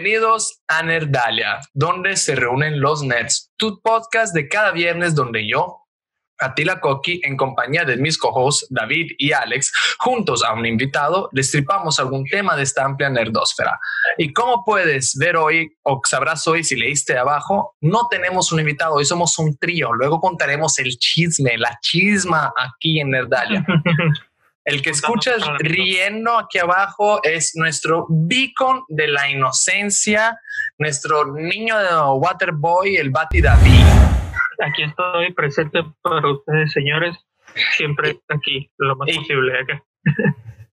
[0.00, 5.88] Bienvenidos a Nerdalia, donde se reúnen los nerds, tu podcast de cada viernes donde yo,
[6.38, 11.98] Atila Koki, en compañía de mis co-hosts David y Alex, juntos a un invitado, destripamos
[11.98, 13.76] algún tema de esta amplia nerdósfera.
[14.18, 18.94] Y como puedes ver hoy, o sabrás hoy si leíste abajo, no tenemos un invitado,
[18.94, 19.92] hoy somos un trío.
[19.92, 23.66] Luego contaremos el chisme, la chisma aquí en Nerdalia.
[24.68, 30.38] El que escuchas riendo aquí abajo es nuestro beacon de la inocencia,
[30.76, 33.82] nuestro niño de Waterboy, el Bati David.
[34.60, 37.16] Aquí estoy presente para ustedes, señores.
[37.78, 39.82] Siempre aquí, lo más Y- posible acá.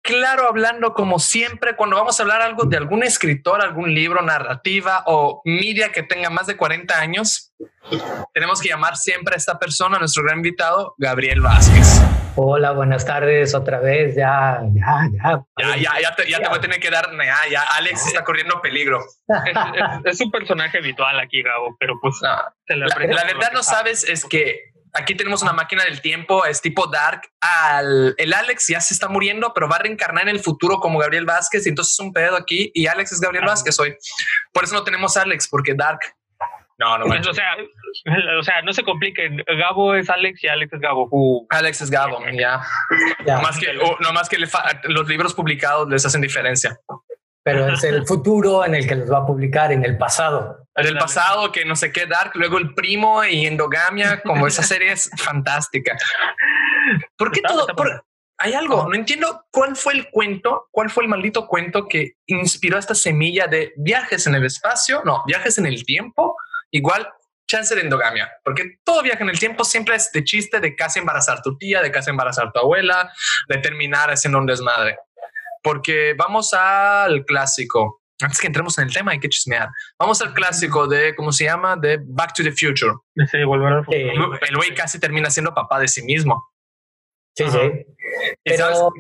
[0.02, 5.02] Claro, hablando como siempre, cuando vamos a hablar algo de algún escritor, algún libro, narrativa
[5.06, 7.54] o media que tenga más de 40 años,
[8.34, 12.02] tenemos que llamar siempre a esta persona, a nuestro gran invitado, Gabriel Vázquez.
[12.41, 14.14] Hola, buenas tardes otra vez.
[14.14, 15.42] Ya, ya, ya.
[15.58, 18.22] Ya, ya, ya te, ya te voy a tener que dar, ya, ya, Alex está
[18.22, 19.05] corriendo peligro.
[19.28, 23.50] Es, es- es un personaje habitual aquí, Gabo, pero pues No, se le La, verdad
[23.53, 23.97] no sabe.
[23.97, 24.61] sabes es que
[24.94, 27.22] aquí tenemos una máquina del tiempo, es tipo Dark.
[27.41, 31.00] Al, el Alex ya se está muriendo, pero va a reencarnar en el futuro como
[31.00, 31.66] Gabriel Vázquez.
[31.66, 32.70] Y entonces es un pedo aquí.
[32.72, 33.48] Y Alex es Gabriel Ah.
[33.48, 33.97] Vázquez hoy.
[34.53, 35.98] Por eso no tenemos a Alex, porque Dark.
[36.78, 37.27] No, no manches.
[37.27, 37.56] O sea,
[38.39, 39.42] o sea, no se compliquen.
[39.58, 41.08] Gabo es Alex y Alex es Gabo.
[41.11, 42.61] Uh, Alex es Gabo, ya.
[43.27, 46.20] Ya, No más que, oh, no más que le fa- los libros publicados les hacen
[46.20, 46.78] diferencia.
[47.44, 50.66] Pero es el futuro en el que los va a publicar en el pasado.
[50.75, 54.62] En el pasado, que no sé qué, Dark, luego el primo y endogamia, como esa
[54.62, 55.97] serie es fantástica.
[57.16, 57.60] ¿Por qué Está- todo?
[57.62, 58.00] está por- padre.
[58.38, 62.78] hay algo, no entiendo cuál fue el cuento, cuál fue el maldito cuento que inspiró
[62.78, 66.37] esta semilla de viajes en el espacio, no, viajes en el tiempo,
[66.71, 67.09] igual
[67.48, 71.00] chance de endogamia, porque todo viaje en el tiempo siempre es de chiste de casi
[71.00, 73.10] embarazar tu tía, de casi embarazar tu abuela,
[73.48, 74.97] de terminar haciendo un desmadre.
[75.62, 78.03] Porque vamos al clásico.
[78.20, 79.69] Antes que entremos en el tema, hay que chismear.
[79.98, 81.76] Vamos al clásico de, ¿cómo se llama?
[81.76, 82.92] De Back to the Future.
[83.31, 84.36] sí, volver al futuro.
[84.41, 84.47] Sí.
[84.48, 86.50] El güey casi termina siendo papá de sí mismo.
[87.36, 87.59] Sí, Ajá.
[87.60, 87.86] sí.
[88.44, 88.91] Pero,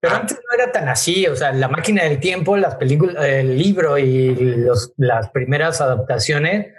[0.00, 0.18] pero Ah.
[0.20, 1.26] antes no era tan así.
[1.26, 6.72] O sea, la máquina del tiempo, las películas, el libro y los, las primeras adaptaciones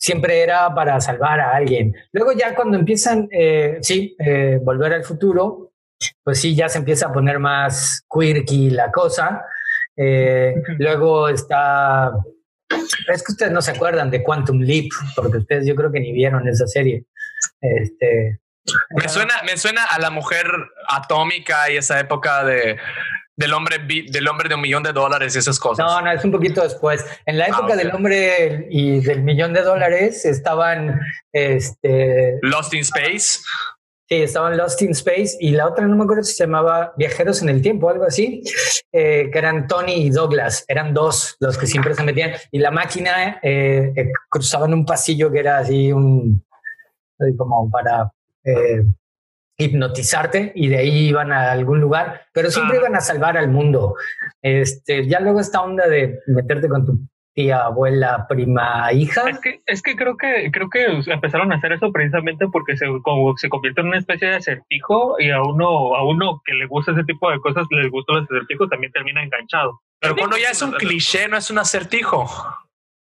[0.00, 1.94] siempre era para salvar a alguien.
[2.12, 5.72] Luego ya cuando empiezan, eh, sí, eh, volver al futuro,
[6.24, 9.44] pues sí, ya se empieza a poner más quirky la cosa.
[9.94, 12.12] Eh, luego está...
[13.12, 16.12] Es que ustedes no se acuerdan de Quantum Leap, porque ustedes yo creo que ni
[16.12, 17.04] vieron esa serie.
[17.60, 18.40] Este,
[18.90, 20.46] Me suena, me suena a la mujer
[20.88, 22.78] atómica y esa época de,
[23.40, 25.84] del, hombre, del hombre de un millón de dólares y esas cosas.
[25.86, 27.04] No, no, es un poquito después.
[27.26, 31.00] En la Ah, época del hombre y del millón de dólares estaban,
[31.32, 33.40] este, Lost in Space.
[34.08, 37.40] sí, estaban Lost in Space y la otra no me acuerdo si se llamaba Viajeros
[37.42, 38.42] en el Tiempo, algo así,
[38.92, 42.70] eh, que eran Tony y Douglas, eran dos los que siempre se metían y la
[42.70, 46.44] máquina eh, eh, cruzaban un pasillo que era así un,
[47.38, 48.10] como para
[48.44, 48.84] eh,
[49.64, 53.94] hipnotizarte y de ahí iban a algún lugar, pero siempre iban a salvar al mundo.
[54.42, 56.98] Este, ya luego esta onda de meterte con tu
[57.34, 59.28] tía, abuela, prima, hija.
[59.28, 62.86] Es que, es que creo que creo que empezaron a hacer eso precisamente porque se,
[63.02, 66.66] como se convierte en una especie de acertijo y a uno a uno que le
[66.66, 69.80] gusta ese tipo de cosas le gustan los acertijos también termina enganchado.
[70.00, 72.26] Pero cuando ya es un cliché, no es un acertijo.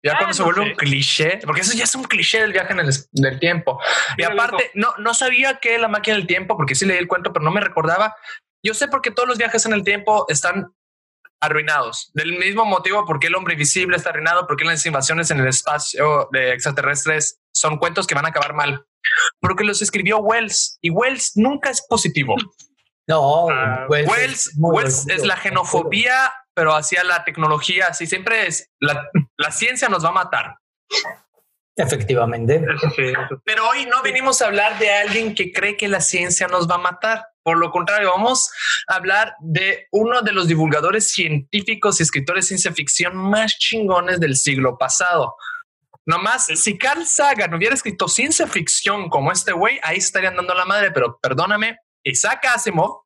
[0.03, 0.69] Ya Ah, cuando se no vuelve sé.
[0.72, 3.80] un cliché, porque eso ya es un cliché del viaje en el del tiempo.
[4.18, 7.31] Y aparte, no, no sabía que la máquina del tiempo, porque sí leí el cuento,
[7.31, 8.14] pero no me recordaba.
[8.66, 10.73] Yo sé porque todos los viajes en el tiempo están
[11.41, 12.11] arruinados.
[12.14, 15.47] Del mismo motivo por qué el hombre invisible está arruinado, porque las invasiones en el
[15.47, 18.85] espacio de extraterrestres son cuentos que van a acabar mal.
[19.41, 22.35] Porque los escribió Wells y Wells nunca es positivo.
[23.08, 28.70] No, Ah, Wells, Wells, es Wells la xenofobia, pero hacia la tecnología, así siempre es,
[28.79, 30.55] la, la ciencia nos va a matar.
[31.76, 32.64] Efectivamente.
[33.44, 36.76] Pero hoy no venimos a hablar de alguien que cree que la ciencia nos va
[36.76, 37.26] a matar.
[37.41, 38.52] Por lo contrario, vamos
[38.88, 44.20] a hablar de uno de los divulgadores científicos y escritores de ciencia ficción más chingones
[44.20, 45.35] del siglo pasado.
[46.05, 50.66] Nomás, si Carl Sagan hubiera escrito ciencia ficción como este güey, ahí estarían dando la
[50.66, 53.03] madre, pero perdóname, Isaac Asimov,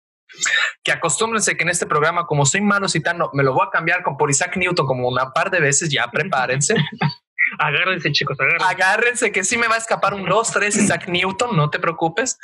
[0.83, 4.03] que acostúmbrense que en este programa, como soy malo citando, me lo voy a cambiar
[4.03, 6.75] con por Isaac Newton como una par de veces, ya prepárense.
[7.59, 8.65] Agárrense, chicos, agárrense.
[8.65, 12.37] Agárrense que sí me va a escapar un 2, 3 Isaac Newton, no te preocupes.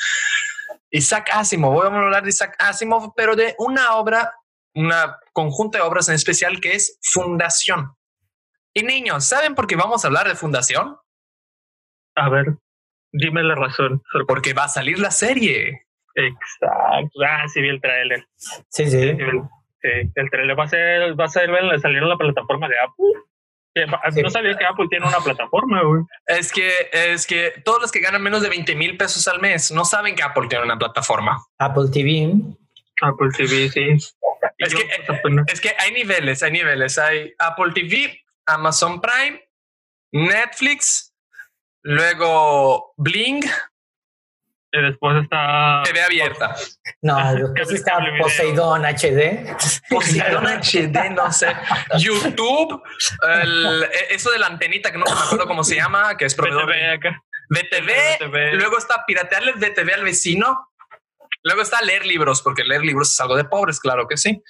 [0.91, 4.33] Isaac Asimov, voy a hablar de Isaac Asimov, pero de una obra,
[4.75, 7.95] una conjunto de obras en especial que es Fundación.
[8.73, 10.97] Y niños, ¿saben por qué vamos a hablar de Fundación?
[12.15, 12.57] A ver,
[13.11, 14.03] dime la razón.
[14.27, 15.87] Porque va a salir la serie.
[16.15, 17.19] Exacto.
[17.27, 18.25] Ah, sí vi el trailer.
[18.35, 18.91] Sí, sí.
[18.91, 19.41] Sí, el,
[19.81, 21.49] sí, el trailer va a ser, va a ser
[21.81, 23.23] salir en la plataforma de Apple.
[23.75, 26.03] Sí, No sabía que Apple tiene una plataforma, güey.
[26.27, 29.71] Es que, es que todos los que ganan menos de 20 mil pesos al mes
[29.71, 31.43] no saben que Apple tiene una plataforma.
[31.57, 32.33] Apple TV.
[33.01, 34.13] Apple TV, sí.
[34.59, 36.99] Es que, pues, es que hay niveles, hay niveles.
[36.99, 39.41] Hay Apple TV, Amazon Prime,
[40.11, 41.13] Netflix,
[41.81, 43.43] luego Bling,
[44.73, 45.81] y después está.
[45.85, 46.55] TV abierta.
[47.01, 47.99] No, después está.
[48.19, 49.55] Poseidón HD.
[49.89, 51.47] Poseidon HD, no sé.
[51.99, 52.81] YouTube,
[53.41, 56.65] el- eso de la antenita que no me acuerdo cómo se llama, que es proveedor
[56.65, 57.15] BTV.
[57.49, 58.53] BTV, BTV.
[58.55, 60.69] luego está piratearle BTV al vecino.
[61.45, 64.41] Luego está leer libros, porque leer libros es algo de pobres, claro que sí.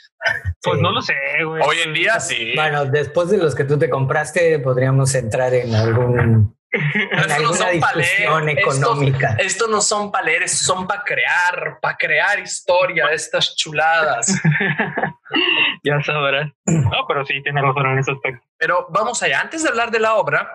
[0.61, 0.81] Pues Sí.
[0.83, 1.61] no lo sé, güey.
[1.65, 2.53] Hoy en día sí.
[2.55, 6.55] Bueno, después de los que tú te compraste, podríamos entrar en algún
[6.93, 8.57] en Estos no son para leer.
[8.57, 9.35] económica.
[9.37, 14.27] estos no son para leer, son para crear, para crear historia, estas chuladas.
[15.83, 16.51] ya sabrás.
[16.65, 18.43] No, pero sí, tiene razón en ese aspecto.
[18.57, 20.49] Pero vamos allá, antes de hablar de la obra,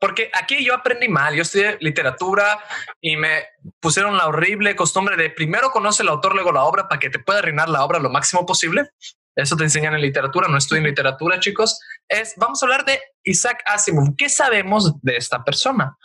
[0.00, 2.58] porque aquí yo aprendí mal, yo estudié literatura
[3.00, 3.44] y me
[3.80, 7.18] pusieron la horrible costumbre de primero conoce el autor, luego la obra para que te
[7.18, 8.90] pueda arruinar la obra lo máximo posible.
[9.36, 11.80] Eso te enseñan en literatura, no estudio en literatura, chicos.
[12.08, 14.14] Es, vamos a hablar de Isaac Asimov.
[14.16, 15.96] ¿Qué sabemos de esta persona?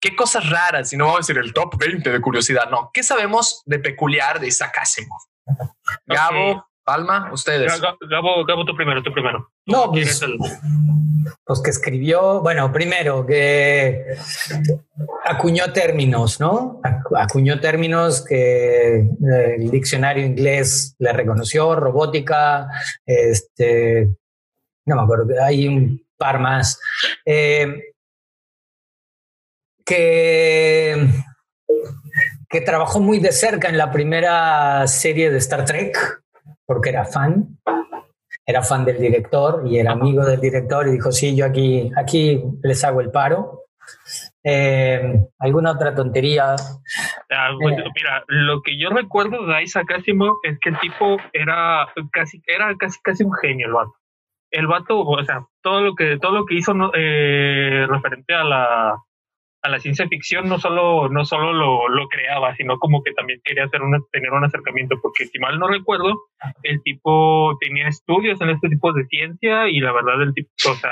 [0.00, 0.92] ¿Qué cosas raras?
[0.92, 2.90] Y no vamos a decir el top 20 de curiosidad, no.
[2.92, 5.20] ¿Qué sabemos de peculiar de Isaac Asimov?
[6.06, 6.66] Gabo.
[6.84, 7.80] Palma, ustedes.
[7.80, 9.50] Gabo, Gabo, tú primero, tú primero.
[9.66, 10.38] No, ¿Quién pues, el-
[11.46, 14.04] pues que escribió, bueno, primero que
[15.24, 16.80] acuñó términos, ¿no?
[16.82, 22.68] Acu- Acuñó términos que eh, el diccionario inglés le reconoció, robótica,
[23.06, 24.10] este,
[24.86, 26.78] no me acuerdo, hay un par más.
[27.24, 27.94] Eh,
[29.84, 31.06] que,
[32.48, 36.22] que trabajó muy de cerca en la primera serie de Star Trek,
[36.66, 37.58] porque era fan
[38.46, 42.42] era fan del director y era amigo del director y dijo, sí, yo aquí, aquí
[42.62, 43.62] les hago el paro.
[44.42, 46.54] Eh, ¿Alguna otra tontería?
[47.30, 47.84] Ah, Eh.
[47.94, 52.74] Mira, lo que yo recuerdo de Isaac Asimov es que el tipo era casi, era
[52.76, 53.94] casi, casi un genio el vato.
[54.50, 59.02] El vato, o sea, todo lo que, todo lo que hizo eh, referente a la,
[59.64, 63.40] a la ciencia ficción no solo, no solo lo, lo creaba, sino como que también
[63.42, 66.12] quería hacer una, tener un acercamiento, porque si mal no recuerdo,
[66.62, 70.74] el tipo tenía estudios en este tipo de ciencia y la verdad el tipo, o
[70.74, 70.90] sea,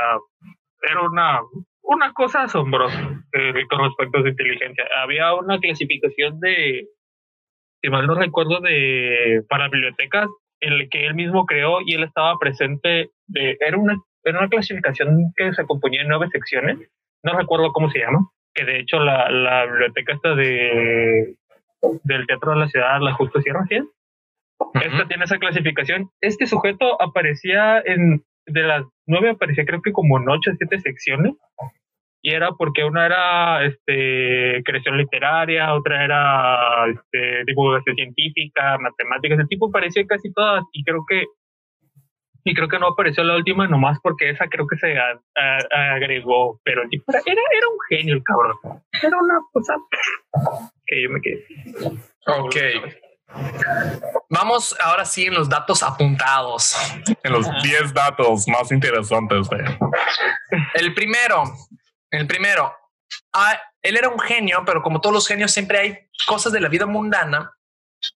[0.90, 1.40] era una,
[1.82, 4.84] una cosa asombrosa eh, con respecto a su inteligencia.
[5.02, 6.88] Había una clasificación de,
[7.82, 10.28] si mal no recuerdo, de para bibliotecas,
[10.60, 13.10] en el que él mismo creó y él estaba presente.
[13.26, 16.78] De, era, una, era una clasificación que se componía en nueve secciones,
[17.22, 18.20] no recuerdo cómo se llama,
[18.54, 21.36] que de hecho la, la biblioteca esta de
[22.04, 23.80] del Teatro de la Ciudad, la Justo Sierra, ¿sí?
[24.74, 26.10] Esta tiene esa clasificación.
[26.20, 30.78] Este sujeto aparecía en, de las nueve aparecía creo que como en ocho o siete
[30.80, 31.34] secciones.
[32.24, 39.40] Y era porque una era este, creación literaria, otra era este, divulgación científica, matemáticas.
[39.40, 41.24] El tipo aparecía casi todas y creo que
[42.44, 45.94] y creo que no apareció la última nomás porque esa creo que se a- a-
[45.94, 46.60] agregó.
[46.64, 48.56] Pero era, era, era un genio el cabrón.
[49.02, 49.74] Era una cosa
[50.86, 51.46] que yo me quedé.
[52.26, 52.56] Ok.
[54.28, 56.76] Vamos ahora sí en los datos apuntados.
[57.22, 59.48] En los 10 datos más interesantes.
[59.48, 59.78] de-
[60.74, 61.44] El primero,
[62.10, 62.74] el primero.
[63.34, 66.68] ah, él era un genio, pero como todos los genios, siempre hay cosas de la
[66.68, 67.50] vida mundana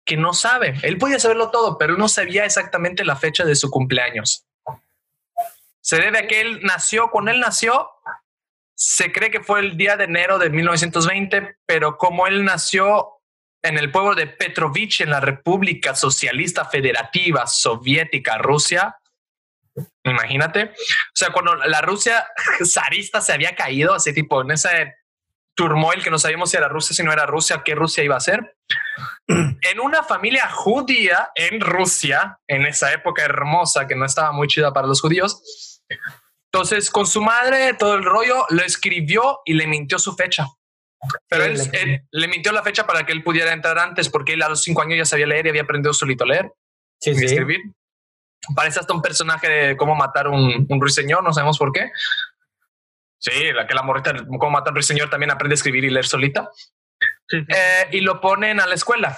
[0.05, 0.75] que no sabe.
[0.83, 4.45] Él podía saberlo todo, pero no sabía exactamente la fecha de su cumpleaños.
[5.81, 7.88] Se debe a que él nació, cuando él nació,
[8.75, 13.16] se cree que fue el día de enero de 1920, pero como él nació
[13.62, 18.97] en el pueblo de Petrovich, en la República Socialista Federativa Soviética Rusia.
[20.05, 20.64] Imagínate.
[20.64, 22.26] O sea, cuando la Rusia
[22.64, 24.95] zarista se había caído, así tipo en ese
[25.56, 28.20] turmoil que no sabíamos si era Rusia, si no era Rusia, qué Rusia iba a
[28.20, 28.56] ser.
[29.28, 34.72] En una familia judía en Rusia, en esa época hermosa que no estaba muy chida
[34.72, 35.82] para los judíos.
[36.52, 40.46] Entonces, con su madre, todo el rollo, lo escribió y le mintió su fecha.
[41.28, 44.34] Pero él, le- él le mintió la fecha para que él pudiera entrar antes, porque
[44.34, 46.52] él a los cinco años ya sabía leer y había aprendido solito a leer
[47.00, 47.25] Sí, y sí.
[47.25, 47.60] escribir.
[48.54, 51.90] Parece hasta un personaje de cómo matar un, un ruiseñor, no sabemos por qué.
[53.18, 56.06] Sí, la que la morrita, cómo matar un ruiseñor también aprende a escribir y leer
[56.06, 56.50] solita.
[57.28, 57.38] Sí.
[57.49, 59.16] Eh, y lo ponen a la escuela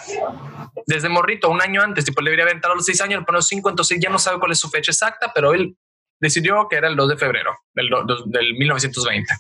[0.86, 2.04] desde morrito, un año antes.
[2.04, 4.38] Tipo, le debería entrado a los seis años, le ponen cinco, entonces ya no sabe
[4.38, 5.76] cuál es su fecha exacta, pero él
[6.20, 7.88] decidió que era el 2 de febrero del,
[8.26, 9.34] del 1920.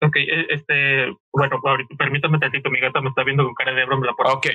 [0.00, 3.84] Ok, e- este, bueno, ahorita permítame tantito, mi gata me está viendo con cara de
[3.84, 4.32] broma puerta.
[4.34, 4.46] Ok.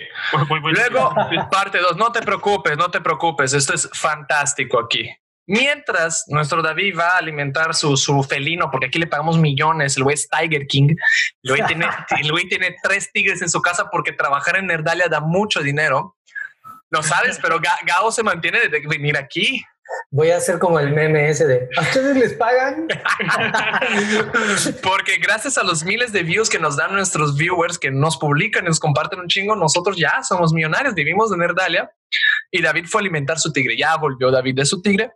[0.47, 1.13] Voy- voy- Luego,
[1.51, 5.09] parte 2, no te preocupes, no te preocupes, esto es fantástico aquí.
[5.45, 10.03] Mientras nuestro David va a alimentar su, su felino, porque aquí le pagamos millones, el
[10.03, 10.95] güey es Tiger King,
[11.43, 11.85] el güey, tiene,
[12.21, 16.15] el güey tiene tres tigres en su casa porque trabajar en Nerdalia da mucho dinero.
[16.91, 19.63] No sabes, pero Ga- Gao se mantiene de venir aquí.
[20.11, 22.87] Voy a hacer como el meme ese de ¿A ustedes les pagan?
[24.81, 28.63] Porque gracias a los miles de views que nos dan nuestros viewers, que nos publican
[28.65, 31.91] y nos comparten un chingo, nosotros ya somos millonarios, vivimos de Nerdalia.
[32.51, 33.75] Y David fue a alimentar su tigre.
[33.77, 35.11] Ya volvió David de su tigre.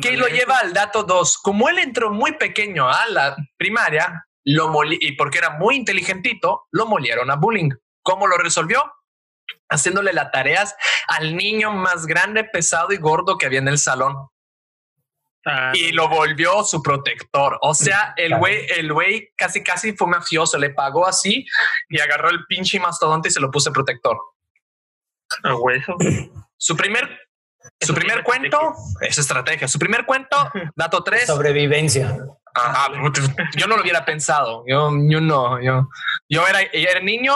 [0.00, 1.38] Que lo lleva al dato 2.
[1.38, 6.66] Como él entró muy pequeño a la primaria, lo moli y porque era muy inteligentito,
[6.70, 7.70] lo molieron a bullying.
[8.02, 8.82] ¿Cómo lo resolvió?
[9.68, 10.74] Haciéndole las tareas
[11.08, 14.28] al niño más grande, pesado y gordo que había en el salón
[15.44, 17.58] Ah, y lo volvió su protector.
[17.62, 21.44] O sea, el güey, el güey casi casi fue mafioso, le pagó así
[21.88, 24.18] y agarró el pinche mastodonte y se lo puso protector.
[25.42, 25.96] a hueso.
[26.56, 27.18] Su primer,
[27.80, 29.68] su Eso primer cuento es estrategia.
[29.68, 30.36] Su primer cuento,
[30.76, 32.16] dato 3, Sobrevivencia.
[32.54, 33.20] Ajá, puta,
[33.56, 34.64] yo no lo hubiera pensado.
[34.66, 35.88] Yo, yo no, yo,
[36.28, 37.34] yo era, era niño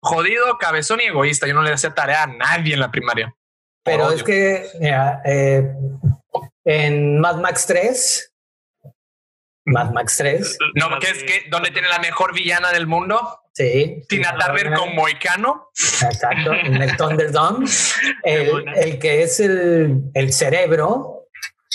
[0.00, 1.46] jodido, cabezón y egoísta.
[1.46, 3.34] Yo no le hacía tarea a nadie en la primaria.
[3.82, 4.16] Pero odio.
[4.16, 5.72] es que mira, eh,
[6.64, 8.32] en Mad Max 3,
[9.66, 14.02] Mad Max 3, no, que es que donde tiene la mejor villana del mundo, sí.
[14.08, 15.68] Tina Turner con Moicano.
[16.02, 17.66] Exacto, en el Thunderdome.
[18.22, 21.26] El, que es el, el cerebro,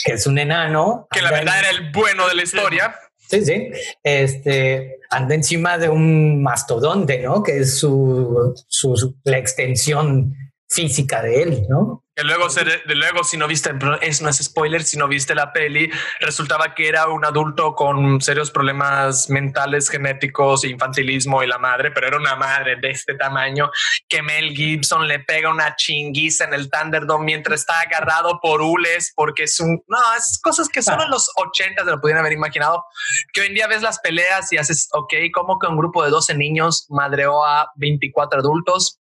[0.03, 1.07] que es un enano.
[1.11, 2.95] que la verdad en- era el bueno de la historia.
[3.17, 3.69] Sí, sí.
[4.03, 7.41] Este anda encima de un mastodonte, ¿no?
[7.43, 10.33] Que es su, su, su- la extensión
[10.71, 12.05] física de él, ¿no?
[12.15, 15.35] Que luego, se, de luego, si no viste, es, no es spoiler, si no viste
[15.35, 21.57] la peli, resultaba que era un adulto con serios problemas mentales, genéticos, infantilismo y la
[21.57, 23.69] madre, pero era una madre de este tamaño
[24.07, 29.11] que Mel Gibson le pega una chinguiza en el Thunderdome mientras está agarrado por hules,
[29.15, 32.33] porque es un, no, es cosas que solo en los 80 se lo pudieran haber
[32.33, 32.85] imaginado,
[33.33, 36.11] que hoy en día ves las peleas y haces, ok, como que un grupo de
[36.11, 39.01] 12 niños madreó a 24 adultos.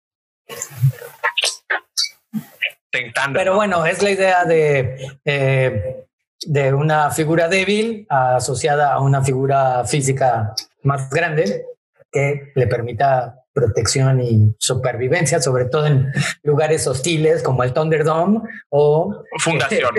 [2.91, 3.37] Tentando.
[3.37, 6.05] Pero bueno, es la idea de, eh,
[6.45, 10.53] de una figura débil asociada a una figura física
[10.83, 11.65] más grande
[12.11, 16.11] que le permita protección y supervivencia, sobre todo en
[16.43, 19.89] lugares hostiles como el Thunderdome o, Fundación.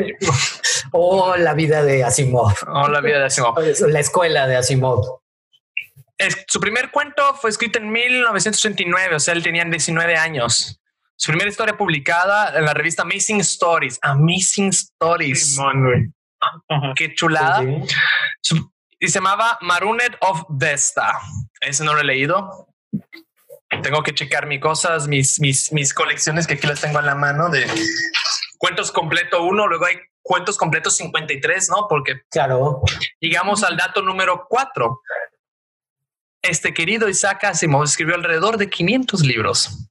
[0.92, 3.54] o la vida de Asimov, o la vida de Asimov.
[3.88, 5.22] la escuela de Asimov.
[6.52, 10.78] Su primer cuento fue escrito en 1989, o sea, él tenía 19 años.
[11.16, 13.99] Su primera historia publicada en la revista Amazing Stories.
[14.02, 15.54] Amazing Stories.
[15.54, 16.14] Simón.
[16.94, 17.62] Qué chulada.
[18.42, 18.62] Sí,
[19.00, 21.18] y se llamaba Marunet of Vesta.
[21.59, 22.68] Ese no lo he leído.
[23.82, 27.14] Tengo que checar mis cosas, mis, mis, mis colecciones que aquí las tengo en la
[27.14, 27.66] mano de
[28.59, 31.87] cuentos completo uno, luego hay cuentos completos 53, ¿no?
[31.88, 32.82] Porque Claro,
[33.21, 35.00] Llegamos al dato número cuatro.
[36.42, 39.88] Este querido Isaac Asimov escribió alrededor de 500 libros.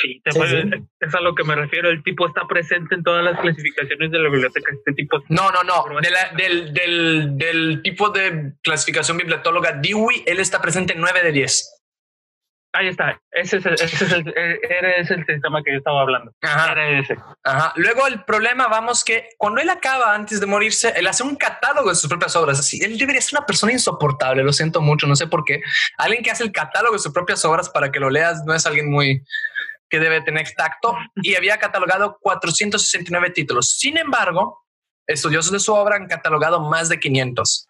[0.00, 0.70] Sí, Sí, puede- sí.
[1.00, 1.90] es a lo que me refiero.
[1.90, 4.72] El tipo está presente en todas las clasificaciones de la biblioteca.
[4.74, 6.00] Este tipo No, no, no.
[6.00, 11.22] De la- del, del, del tipo de clasificación bibliotóloga Dewey, él está presente en 9
[11.22, 11.81] de 10.
[12.74, 13.20] Ahí está.
[13.30, 16.32] Ese es el, ese es el, eh, era ese el sistema que yo estaba hablando.
[16.40, 17.16] Ajá, Era ese.
[17.44, 17.72] ajá.
[17.76, 21.90] Luego el problema, vamos, que cuando él acaba antes de morirse, él hace un catálogo
[21.90, 22.58] de sus propias obras.
[22.58, 25.60] Así, él debería ser una persona insoportable, lo siento mucho, no sé por qué.
[25.98, 28.64] Alguien que hace el catálogo de sus propias obras para que lo leas no es
[28.64, 29.22] alguien muy
[29.90, 33.76] que debe tener tacto y había catalogado 469 títulos.
[33.78, 34.64] Sin embargo,
[35.06, 37.68] estudiosos de su obra han catalogado más de 500.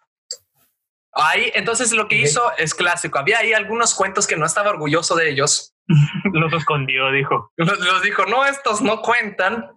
[1.15, 3.19] Ahí, entonces lo que hizo es clásico.
[3.19, 5.73] Había ahí algunos cuentos que no estaba orgulloso de ellos.
[6.33, 7.51] Los escondió, dijo.
[7.57, 9.69] Los, los dijo, no, estos no cuentan.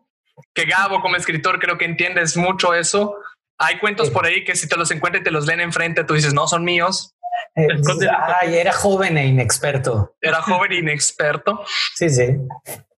[0.55, 3.15] Que Gabo como escritor creo que entiendes mucho eso.
[3.59, 4.15] Hay cuentos Sí.
[4.15, 6.47] por ahí que si te los encuentras y te los leen enfrente, tú dices, no
[6.47, 7.15] son míos.
[7.55, 7.69] Eh,
[8.43, 10.15] ay, era joven e inexperto.
[10.21, 11.65] Era joven e inexperto.
[11.95, 12.37] Sí, sí.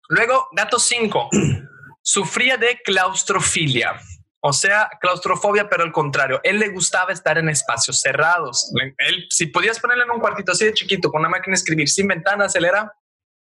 [0.09, 1.29] Luego, dato 5.
[2.03, 4.01] Sufría de claustrofilia.
[4.41, 8.73] O sea, claustrofobia, pero al contrario, él le gustaba estar en espacios cerrados.
[8.99, 11.89] Él, si podías ponerle en un cuartito así de chiquito con una máquina de escribir
[11.89, 12.93] sin ventanas, él era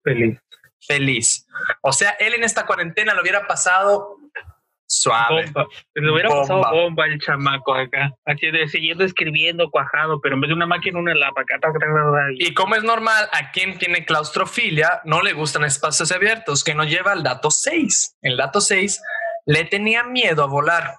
[0.03, 0.39] Feliz.
[0.87, 1.47] feliz.
[1.81, 4.17] O sea, él en esta cuarentena lo hubiera pasado
[4.85, 5.45] suave.
[5.45, 5.67] Bomba.
[5.95, 6.41] Le hubiera Bomba.
[6.41, 8.11] pasado bomba el chamaco acá.
[8.25, 11.41] Así de siguiendo escribiendo, cuajado, pero en vez de una máquina, una lapa.
[11.41, 11.57] acá,
[12.37, 16.87] Y como es normal, a quien tiene claustrofilia no le gustan espacios abiertos, que nos
[16.87, 18.17] lleva al dato 6.
[18.21, 19.01] El dato 6
[19.45, 20.97] le tenía miedo a volar.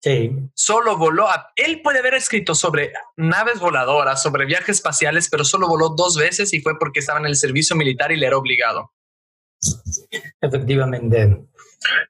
[0.00, 0.30] Sí.
[0.54, 1.28] Solo voló.
[1.28, 6.16] A, él puede haber escrito sobre naves voladoras, sobre viajes espaciales, pero solo voló dos
[6.16, 8.92] veces y fue porque estaba en el servicio militar y le era obligado.
[10.40, 11.46] Efectivamente.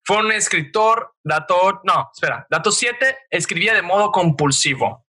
[0.05, 5.06] Fue un escritor, dato, no, espera, dato 7, escribía de modo compulsivo.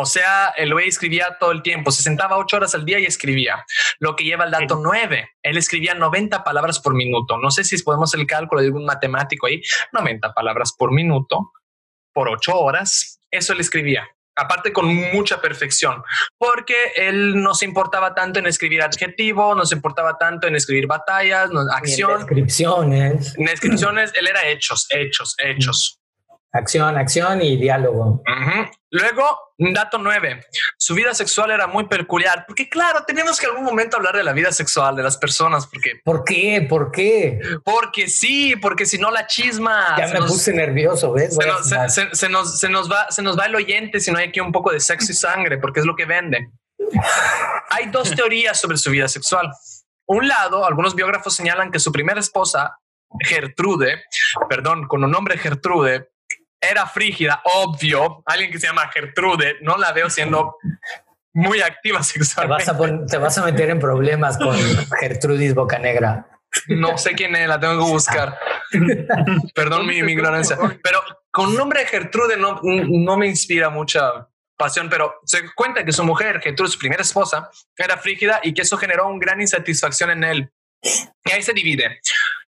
[0.00, 3.04] O sea, el güey escribía todo el tiempo, se sentaba ocho horas al día y
[3.04, 3.64] escribía.
[3.98, 7.36] Lo que lleva el dato 9, él escribía 90 palabras por minuto.
[7.36, 9.60] No sé si podemos el cálculo de algún matemático ahí,
[9.92, 11.50] 90 palabras por minuto
[12.12, 13.18] por ocho horas.
[13.28, 16.00] Eso él escribía aparte con mucha perfección,
[16.38, 20.86] porque él no se importaba tanto en escribir adjetivos, no se importaba tanto en escribir
[20.86, 22.12] batallas, no, acción.
[22.12, 23.36] En descripciones.
[23.36, 25.97] En descripciones, él era hechos, hechos, hechos.
[26.52, 28.22] Acción, acción y diálogo.
[28.90, 30.40] Luego, dato nueve,
[30.78, 34.32] su vida sexual era muy peculiar, porque claro, tenemos que algún momento hablar de la
[34.32, 36.00] vida sexual de las personas, porque...
[36.02, 36.66] ¿Por qué?
[36.66, 37.38] ¿Por qué?
[37.64, 39.94] Porque sí, porque si no la chisma...
[39.98, 41.36] Ya me puse nervioso, ¿ves?
[41.36, 41.68] Se nos,
[42.18, 44.52] se, nos, se, nos, va, se nos va el oyente si no hay aquí un
[44.52, 46.48] poco de sexo y sangre, porque es lo que vende.
[47.70, 49.50] Hay dos teorías sobre su vida sexual.
[50.06, 52.78] Un lado, algunos biógrafos señalan que su primera esposa,
[53.20, 54.04] Gertrude,
[54.48, 56.08] perdón, con un nombre Gertrude,
[56.60, 58.22] era frígida, obvio.
[58.26, 60.56] Alguien que se llama Gertrude, no la veo siendo
[61.32, 62.64] muy activa sexualmente.
[63.08, 64.56] Te vas a, meter en problemas con
[65.00, 66.26] Gertrudis Bocanegra.
[66.68, 68.38] No sé quién es, la tengo que buscar.
[69.54, 70.56] Perdón mi, ignorancia.
[70.82, 71.00] Pero
[71.30, 76.02] con nombre de Gertrude no, no me inspira mucha pasión, pero se cuenta que su
[76.04, 80.24] mujer, Gertrude, su primera esposa, era frígida y que eso generó una gran insatisfacción en
[80.24, 80.52] él.
[80.82, 82.00] Y ahí se divide.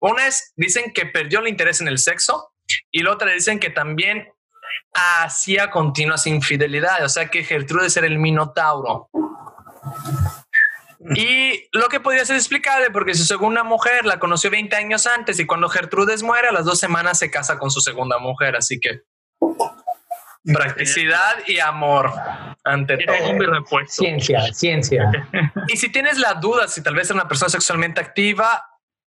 [0.00, 2.51] Una es, dicen que perdió el interés en el sexo
[2.90, 4.28] y la otra dicen que también
[4.94, 9.08] hacía continuas infidelidades, o sea que Gertrude era el minotauro.
[11.16, 15.40] Y lo que podría ser explicable porque su segunda mujer la conoció 20 años antes
[15.40, 18.78] y cuando Gertrudes muere a las dos semanas se casa con su segunda mujer, así
[18.78, 19.02] que
[20.44, 22.12] practicidad y amor
[22.64, 23.16] ante todo.
[24.04, 25.28] Ciencia, ciencia.
[25.68, 28.64] Y si tienes la duda si tal vez es una persona sexualmente activa,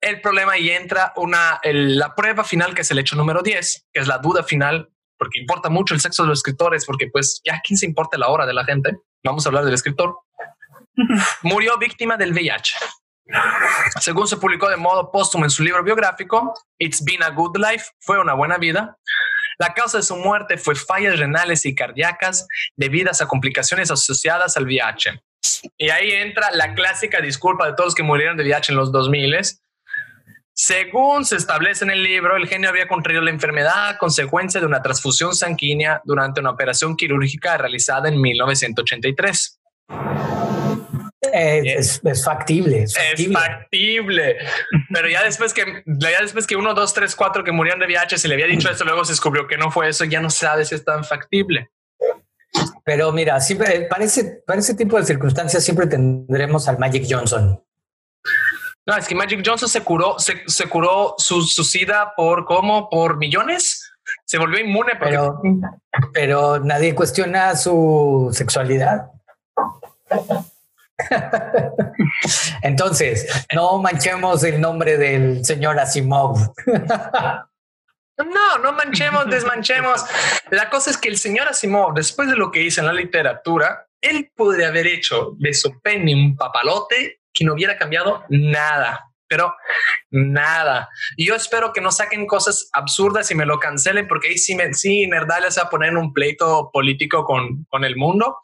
[0.04, 4.00] el problema y entra una, la prueba final que es el hecho número 10, que
[4.02, 7.62] es la duda final, porque importa mucho el sexo de los escritores, porque pues ya
[7.66, 8.98] quién se importa la hora de la gente.
[9.24, 10.18] Vamos a hablar del escritor.
[11.44, 12.76] Murió víctima del VIH.
[14.02, 17.86] Según se publicó de modo póstumo en su libro biográfico, It's Been a Good Life,
[18.00, 18.98] fue una buena vida.
[19.60, 24.66] La causa de su muerte fue fallas renales y cardíacas debidas a complicaciones asociadas al
[24.66, 25.24] VIH.
[25.78, 28.92] Y ahí entra la clásica disculpa de todos los que murieron de VIH en los
[28.92, 29.36] 2000
[30.54, 34.68] según se establece en el libro, el genio había contraído la enfermedad a consecuencia de
[34.68, 39.60] una transfusión sanguínea durante una operación quirúrgica realizada en 1983.
[41.32, 42.94] Es, factible, es,
[43.32, 44.38] factible.
[44.94, 48.20] Pero ya después que, ya después que uno, dos, tres, cuatro que murieron de VIH
[48.20, 50.46] se le había dicho esto, luego se descubrió que no fue eso, ya no se
[50.46, 51.72] sabe si es tan factible.
[52.86, 57.63] Pero mira, siempre para ese, para ese tipo de circunstancias siempre tendremos al Magic Johnson.
[58.86, 63.89] No, es que Magic Johnson se curó, se, curó su, sida por cómo, por millones.
[64.26, 65.41] Se volvió inmune, pero,
[66.13, 69.10] pero nadie cuestiona su sexualidad.
[72.62, 76.54] Entonces, no manchemos el nombre del señor Asimov.
[78.17, 80.06] No, no manchemos, desmanchemos.
[80.52, 83.88] La cosa es que el señor Asimov, después de lo que hizo en la literatura,
[84.02, 89.56] él podría haber hecho de su penny un papalote que no hubiera cambiado nada, pero
[90.12, 90.89] nada.
[91.17, 94.56] Y yo espero que no saquen cosas absurdas y me lo cancelen, porque ahí sí,
[94.56, 98.38] me, sí Nerdalia se va a poner en un pleito político con, con el mundo.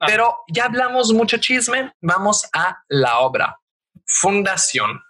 [0.00, 0.06] Ah.
[0.06, 3.58] Pero ya hablamos mucho chisme, vamos a la obra.
[4.06, 5.00] Fundación.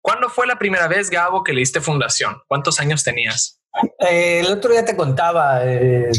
[0.00, 2.42] ¿Cuándo fue la primera vez, Gabo, que leíste Fundación?
[2.48, 3.59] ¿Cuántos años tenías?
[4.00, 6.10] Eh, el otro día te contaba eh,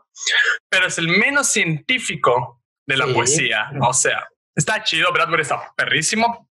[0.68, 3.70] pero es el menos científico de la poesía.
[3.82, 6.50] O sea, está chido, Bradbury está perrísimo,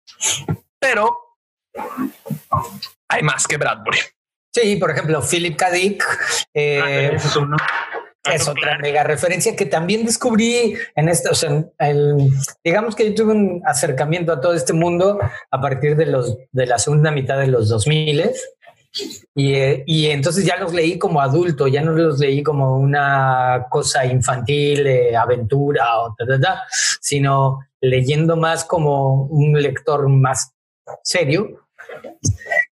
[0.78, 1.36] pero
[3.08, 3.98] hay más que Bradbury.
[4.54, 5.70] Sí, por ejemplo, Philip K.
[5.70, 6.04] Dick.
[6.54, 11.30] Eh, ah, es otra mega referencia que también descubrí en esto.
[11.30, 12.30] O sea, el,
[12.64, 15.18] digamos que yo tuve un acercamiento a todo este mundo
[15.50, 18.30] a partir de los de la segunda mitad de los 2000
[19.34, 19.54] y,
[19.86, 24.86] y, entonces ya los leí como adulto, ya no los leí como una cosa infantil,
[24.86, 26.62] eh, aventura o ta,
[27.00, 30.52] sino leyendo más como un lector más
[31.02, 31.68] serio.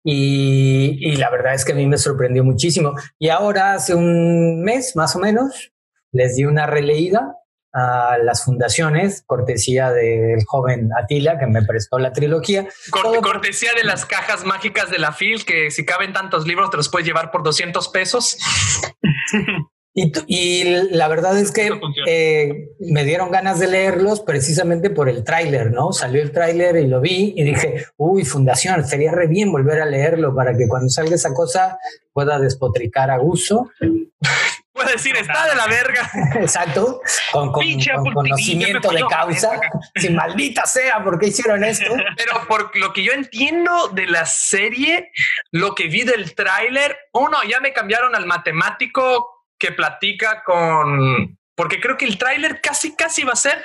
[0.02, 2.94] Y, y, la verdad es que a mí me sorprendió muchísimo.
[3.18, 5.72] Y ahora, hace un mes más o menos,
[6.12, 7.37] les di una releída
[7.76, 12.66] a las fundaciones, cortesía del joven Atila que me prestó la trilogía.
[12.90, 16.88] cortesía de las cajas mágicas de la FIL, que si caben tantos libros te los
[16.88, 18.38] puedes llevar por 200 pesos.
[19.98, 21.70] Y, la verdad es que
[22.06, 25.90] eh, me dieron ganas de leerlos precisamente por el tráiler, ¿no?
[25.90, 29.86] Salió el tráiler y lo vi y dije, uy, Fundación, sería re bien volver a
[29.86, 31.78] leerlo para que cuando salga esa cosa
[32.12, 33.70] pueda despotricar a gusto.
[34.76, 36.10] Puedo decir, está de la verga.
[36.34, 37.00] Exacto,
[37.32, 39.58] con, conocimiento de causa.
[39.94, 41.96] Sin maldita sea, ¿por qué hicieron esto?
[42.16, 45.10] Pero por lo que yo entiendo de la serie,
[45.50, 51.38] lo que vi del tráiler, uno, ya me cambiaron al matemático que platica con...
[51.54, 53.64] Porque creo que el tráiler casi, casi va a ser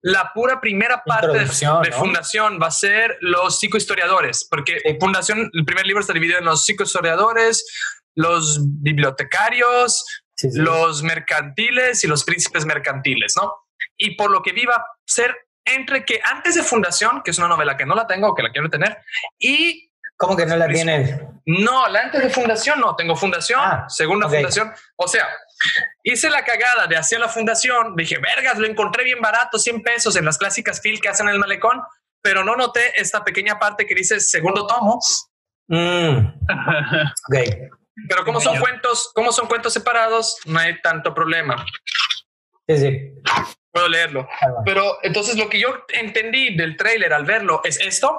[0.00, 1.46] la pura primera parte de,
[1.90, 2.60] Fundación.
[2.62, 4.46] Va a ser los psicohistoriadores.
[4.48, 7.66] Porque Fundación, el primer libro está dividido en los psicohistoriadores,
[8.14, 10.04] los bibliotecarios,
[10.54, 13.54] los mercantiles y los príncipes mercantiles, ¿no?
[13.96, 17.76] Y por lo que viva ser entre que antes de Fundación, que es una novela
[17.76, 18.98] que no la tengo, que la quiero tener,
[19.38, 19.90] y...
[20.16, 21.20] ¿Cómo que no la tienes?
[21.46, 24.72] No, la antes de Fundación no, tengo Fundación, ah, segunda Fundación.
[24.96, 25.26] O sea,
[26.04, 30.16] hice la cagada de hacer la Fundación, dije, vergas, lo encontré bien barato, 100 pesos
[30.16, 31.82] en las clásicas fil que hacen en el malecón,
[32.22, 35.00] pero no noté esta pequeña parte que dice segundo tomo.
[35.68, 36.18] Mm.
[37.28, 37.72] ok.
[38.08, 41.64] Pero como son cuentos, como son cuentos separados, no hay tanto problema.
[42.68, 43.12] Sí, sí.
[43.70, 44.28] Puedo leerlo.
[44.64, 48.18] Pero entonces lo que yo entendí del tráiler al verlo es esto,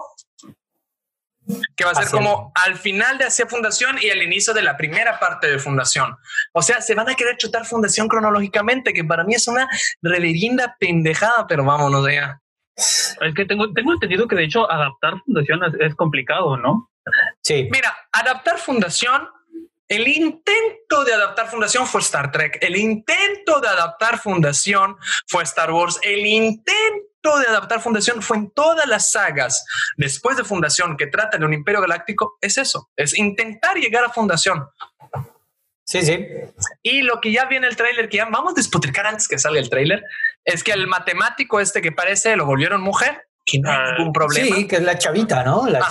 [1.76, 4.78] que va a ser como al final de Hacia Fundación y al inicio de la
[4.78, 6.16] primera parte de Fundación.
[6.54, 9.68] O sea, se van a querer chutar Fundación cronológicamente, que para mí es una
[10.02, 12.40] reverenda pendejada, pero vámonos ya.
[12.76, 16.90] Es que tengo, tengo entendido que de hecho adaptar Fundación es complicado, ¿no?
[17.42, 17.68] Sí.
[17.72, 19.30] Mira, adaptar Fundación
[19.96, 25.72] el intento de adaptar Fundación fue Star Trek, el intento de adaptar Fundación fue Star
[25.72, 29.66] Wars, el intento de adaptar Fundación fue en todas las sagas
[29.98, 34.10] después de Fundación que tratan de un imperio galáctico, es eso, es intentar llegar a
[34.10, 34.68] Fundación.
[35.86, 36.26] Sí, sí.
[36.82, 39.60] Y lo que ya viene el tráiler, que ya vamos a despotricar antes que salga
[39.60, 40.04] el tráiler,
[40.44, 44.14] es que el matemático este que parece lo volvieron mujer que no hay ah, ningún
[44.14, 44.56] problema.
[44.56, 45.68] Sí, que es la chavita, ¿no?
[45.68, 45.82] La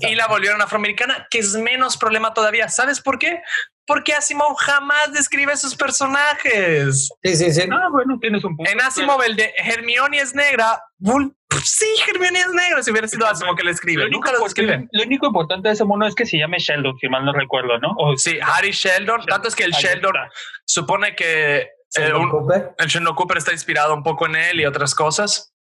[0.00, 2.68] y la volvieron afroamericana, que es menos problema todavía.
[2.68, 3.40] ¿Sabes por qué?
[3.86, 7.10] Porque Asimov jamás describe sus personajes.
[7.22, 7.62] Sí, sí, sí.
[7.70, 8.70] Ah, bueno, tienes un punto.
[8.70, 10.82] En Asimov, el de Hermione es negra.
[11.64, 12.82] Sí, Hermione es negra.
[12.82, 14.88] Si hubiera sido Asimov que le escribe, nunca lo describe.
[14.92, 17.78] Lo único importante de ese mono es que se llame Sheldon, si mal no recuerdo,
[17.78, 17.94] ¿no?
[17.98, 19.26] O, sí, Harry Sheldon.
[19.26, 20.14] Tanto es que el Sheldon
[20.64, 22.12] supone que eh,
[22.78, 25.53] el Sheldon Cooper está inspirado un poco en él y otras cosas.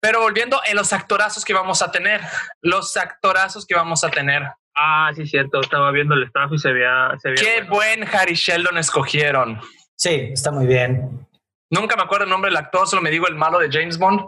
[0.00, 2.20] Pero volviendo en los actorazos que vamos a tener,
[2.60, 4.42] los actorazos que vamos a tener.
[4.74, 5.60] Ah, sí, cierto.
[5.60, 7.12] Estaba viendo el staff y se veía.
[7.20, 9.60] Se Qué buen Harry Sheldon escogieron.
[9.96, 11.26] Sí, está muy bien.
[11.70, 14.20] Nunca me acuerdo el nombre del actor, solo me digo el malo de James Bond.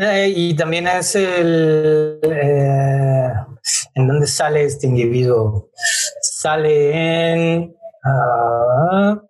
[0.00, 2.18] Eh, y también es el.
[2.22, 3.32] Eh,
[3.94, 5.70] ¿En dónde sale este individuo?
[6.22, 7.76] Sale en.
[8.02, 9.20] Uh,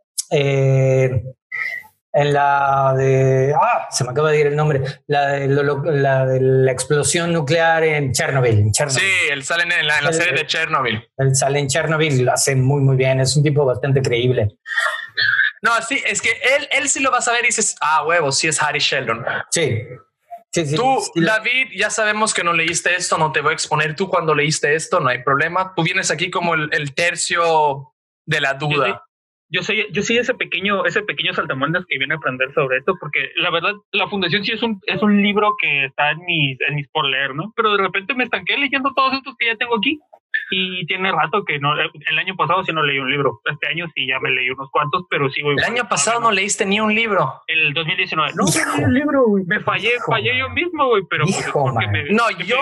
[2.20, 3.54] En la de.
[3.59, 4.83] Ah, se me acaba de ir el nombre.
[5.06, 10.04] La de, la, de la explosión nuclear en Chernobyl, Sí, él sale en la, en
[10.04, 11.02] la serie de Chernobyl.
[11.16, 13.20] Él sale en Chernobyl, lo hace muy, muy bien.
[13.20, 14.48] Es un tipo bastante creíble.
[15.62, 16.28] No, sí, es que
[16.59, 19.24] él, él sí lo vas a ver y dices, ah, huevo, sí es Harry Sheldon.
[19.50, 19.83] Sí.
[20.52, 23.96] Sí, sí, Tú, David, ya sabemos que no leíste esto, no te voy a exponer
[23.96, 25.72] tú cuando leíste esto, no hay problema.
[25.74, 27.94] Tú vienes aquí como el, el tercio
[28.26, 29.06] de la duda
[29.50, 32.94] yo soy, yo soy ese pequeño, ese pequeño saltamontes que viene a aprender sobre esto,
[33.00, 36.60] porque la verdad, la fundación sí es un, es un libro que está en mis,
[36.60, 37.52] en mis por leer, ¿no?
[37.56, 39.98] Pero de repente me estanqué leyendo todos estos que ya tengo aquí
[40.50, 43.86] y tiene rato que no, el año pasado sí no leí un libro, este año
[43.94, 46.94] sí ya me leí unos cuantos, pero sigo El año pasado no leíste ni un
[46.94, 47.42] libro.
[47.46, 49.44] El 2019, no, leí un libro, güey.
[49.44, 52.58] Me fallé, fallé yo mismo, güey, pero pues me, No, yo,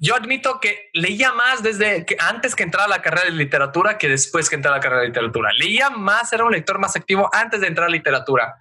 [0.00, 3.98] yo admito que leía más desde que antes que entrar a la carrera de literatura
[3.98, 5.50] que después que entrar a la carrera de literatura.
[5.58, 8.54] Leía más, era un lector más activo antes de entrar a literatura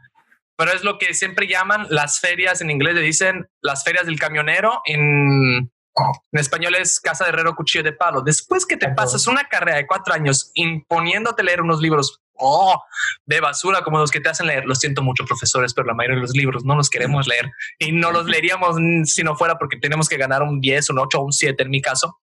[0.55, 4.19] pero es lo que siempre llaman las ferias, en inglés le dicen las ferias del
[4.19, 5.71] camionero, en,
[6.31, 8.21] en español es Casa de Herrero Cuchillo de Palo.
[8.21, 12.81] Después que te pasas una carrera de cuatro años imponiéndote leer unos libros oh,
[13.25, 16.15] de basura como los que te hacen leer, lo siento mucho profesores, pero la mayoría
[16.15, 18.75] de los libros no los queremos leer y no los leeríamos
[19.05, 21.69] si no fuera porque tenemos que ganar un 10, un 8 o un 7 en
[21.69, 22.19] mi caso.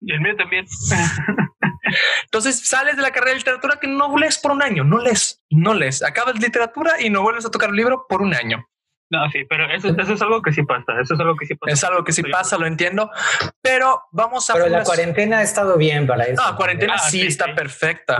[0.00, 0.66] Y el mío también.
[2.24, 5.42] Entonces sales de la carrera de literatura que no lees por un año, no lees,
[5.50, 6.02] no lees.
[6.02, 8.66] Acabas literatura y no vuelves a tocar el libro por un año.
[9.10, 11.00] No, sí, pero eso, es algo que sí pasa.
[11.00, 11.72] Eso es algo que sí pasa.
[11.72, 13.10] Es algo que sí pasa, lo entiendo.
[13.60, 14.54] Pero vamos a.
[14.54, 16.42] Pero la cuarentena ha estado bien para eso.
[16.42, 18.18] No, la cuarentena ah, sí, está perfecta.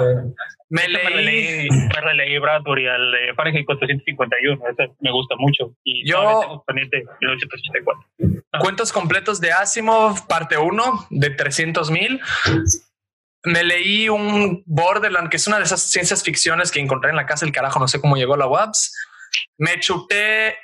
[0.68, 4.61] Me leí, me releí Bradbury al de Fahrenheit 451.
[4.68, 5.75] Ese me gusta mucho.
[5.85, 6.64] Y yo.
[8.61, 12.20] Cuentos completos de Asimov, parte 1 de 300 mil.
[13.44, 17.27] Me leí un Borderland, que es una de esas ciencias ficciones que encontré en la
[17.27, 18.94] casa del carajo, no sé cómo llegó la WAPS.
[19.59, 20.57] Me chuté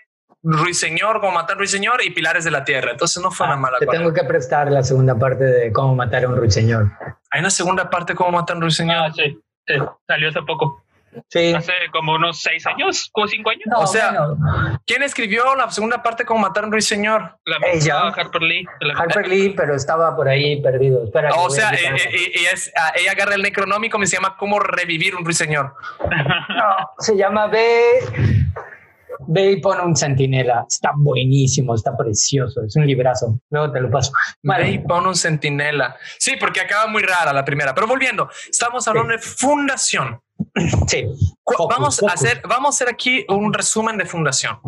[0.43, 2.93] Ruiseñor, Cómo matar a Ruiseñor y Pilares de la Tierra.
[2.93, 5.95] Entonces no fue una ah, mala Te tengo que prestar la segunda parte de Cómo
[5.95, 6.91] matar a un Ruiseñor.
[7.31, 8.97] Hay una segunda parte de Cómo matar a un Ruiseñor.
[8.97, 9.75] Ah, sí, sí,
[10.07, 10.83] salió hace poco.
[11.29, 11.53] Sí.
[11.53, 13.65] Hace como unos seis años, como cinco años.
[13.75, 14.15] o sea,
[14.87, 17.37] ¿quién escribió la segunda parte de Cómo matar a un Ruiseñor?
[17.45, 18.09] La ella.
[18.09, 18.65] Harper Lee.
[18.97, 21.05] Harper Lee, pero estaba por ahí perdido.
[21.05, 24.37] Espera, o sea, ella, eh, eh, es, ah, ella agarra el necronómico, me se llama
[24.39, 25.75] Cómo revivir un ruiseñor.
[26.01, 27.61] no, se llama B
[29.29, 30.67] Ve y pon un centinela.
[30.69, 32.63] Está buenísimo, está precioso.
[32.65, 33.41] Es un librazo.
[33.51, 34.13] Luego te lo paso.
[34.43, 35.97] Ve y pon un centinela.
[36.19, 37.75] Sí, porque acaba muy rara la primera.
[37.75, 40.21] Pero volviendo, estamos hablando de fundación.
[40.87, 41.07] Sí.
[41.69, 44.59] vamos a hacer, vamos a hacer aquí un resumen de fundación.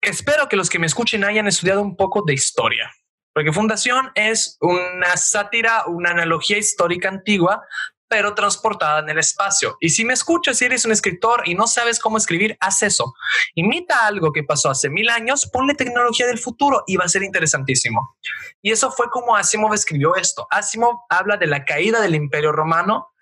[0.00, 2.90] Espero que los que me escuchen hayan estudiado un poco de historia.
[3.34, 7.62] Porque Fundación es una sátira, una analogía histórica antigua
[8.08, 9.76] pero transportada en el espacio.
[9.80, 13.14] Y si me escuchas, si eres un escritor y no sabes cómo escribir, haz eso.
[13.54, 17.22] Imita algo que pasó hace mil años, ponle tecnología del futuro y va a ser
[17.22, 18.16] interesantísimo.
[18.62, 20.46] Y eso fue como Asimov escribió esto.
[20.50, 23.12] Asimov habla de la caída del imperio romano,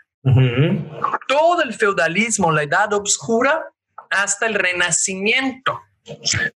[1.29, 3.65] todo el feudalismo, la edad oscura,
[4.11, 5.81] hasta el renacimiento.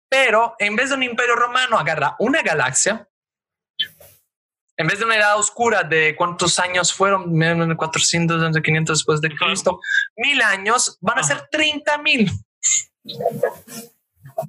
[0.09, 3.07] Pero en vez de un imperio romano, agarra una galaxia,
[4.77, 7.35] en vez de una edad oscura de cuántos años fueron,
[7.75, 9.79] 400, 500 después de Cristo,
[10.15, 12.31] mil años, van a ser 30 mil.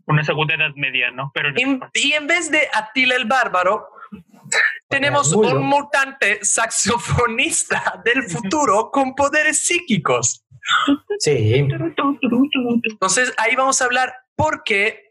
[0.06, 1.30] Una segunda edad media, ¿no?
[1.34, 3.88] Pero y, en vez de Atila el bárbaro,
[4.88, 10.44] tenemos un mutante saxofonista del futuro con poderes psíquicos.
[11.18, 11.66] Sí.
[12.90, 15.07] Entonces ahí vamos a hablar porque,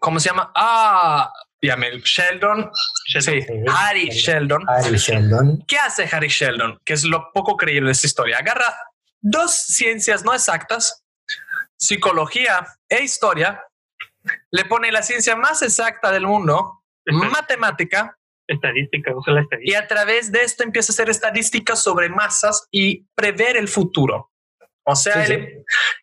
[0.00, 0.52] ¿cómo se llama?
[0.54, 1.32] Ah,
[1.62, 2.70] Llame Sheldon.
[3.06, 4.64] Sí, Harry Sheldon.
[4.68, 5.64] Harry Sheldon.
[5.66, 6.78] ¿Qué hace Harry Sheldon?
[6.84, 8.38] Que es lo poco creíble de esta historia.
[8.38, 8.76] Agarra
[9.20, 11.04] dos ciencias no exactas,
[11.76, 13.62] psicología e historia,
[14.50, 18.16] le pone la ciencia más exacta del mundo, matemática.
[18.48, 19.78] Estadística, usa la estadística.
[19.78, 24.30] Y a través de esto empieza a hacer estadísticas sobre masas y prever el futuro.
[24.84, 25.24] O sea,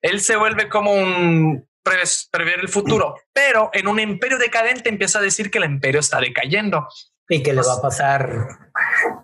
[0.01, 5.22] él, se vuelve como un prever el futuro, pero en un imperio decadente empieza a
[5.22, 6.88] decir que el imperio está decayendo.
[7.30, 8.48] Y que le va a pasar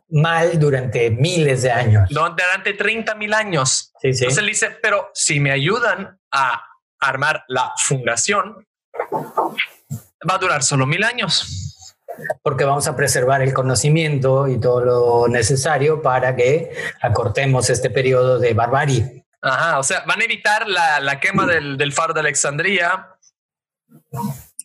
[0.10, 2.10] mal durante miles de años.
[2.10, 3.92] Durante 30 mil años.
[4.02, 4.24] Sí, sí.
[4.24, 6.64] Entonces él dice, pero si me ayudan a
[7.00, 8.66] armar la fundación,
[10.30, 11.96] va a durar solo mil años.
[12.42, 18.40] Porque vamos a preservar el conocimiento y todo lo necesario para que acortemos este periodo
[18.40, 19.26] de barbarie.
[19.42, 23.08] Ajá, o sea, van a evitar la, la quema del, del, faro de Alexandría,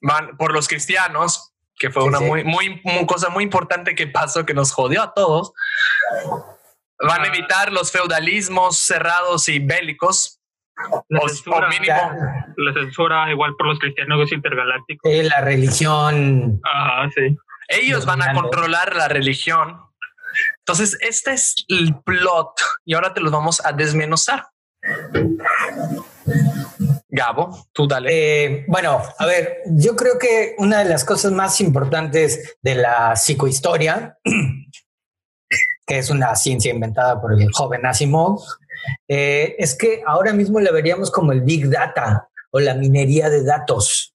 [0.02, 4.54] van por los cristianos, que fue una Muy, muy, cosa muy importante que pasó, que
[4.54, 5.52] nos jodió a todos.
[7.00, 10.40] Van a evitar los feudalismos cerrados y bélicos,
[11.08, 15.10] La O- o censura, mínimo- la censura igual por los cristianos intergalácticos.
[15.10, 16.60] Eh, la religión.
[16.64, 17.36] Ajá, sí.
[17.68, 19.80] Ellos van a controlar la religión.
[20.58, 24.46] Entonces, este es el plot y ahora te lo vamos a desmenuzar.
[27.08, 28.10] Gabo, tú dale.
[28.12, 33.14] Eh, bueno, a ver, yo creo que una de las cosas más importantes de la
[33.14, 34.18] psicohistoria,
[35.86, 38.42] que es una ciencia inventada por el joven Asimov,
[39.08, 43.44] eh, es que ahora mismo la veríamos como el Big Data o la minería de
[43.44, 44.14] datos.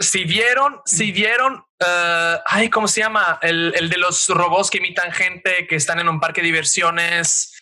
[0.00, 3.38] Si vieron, si vieron, eh, ay, ¿cómo se llama?
[3.40, 7.61] El, el de los robots que imitan gente que están en un parque de diversiones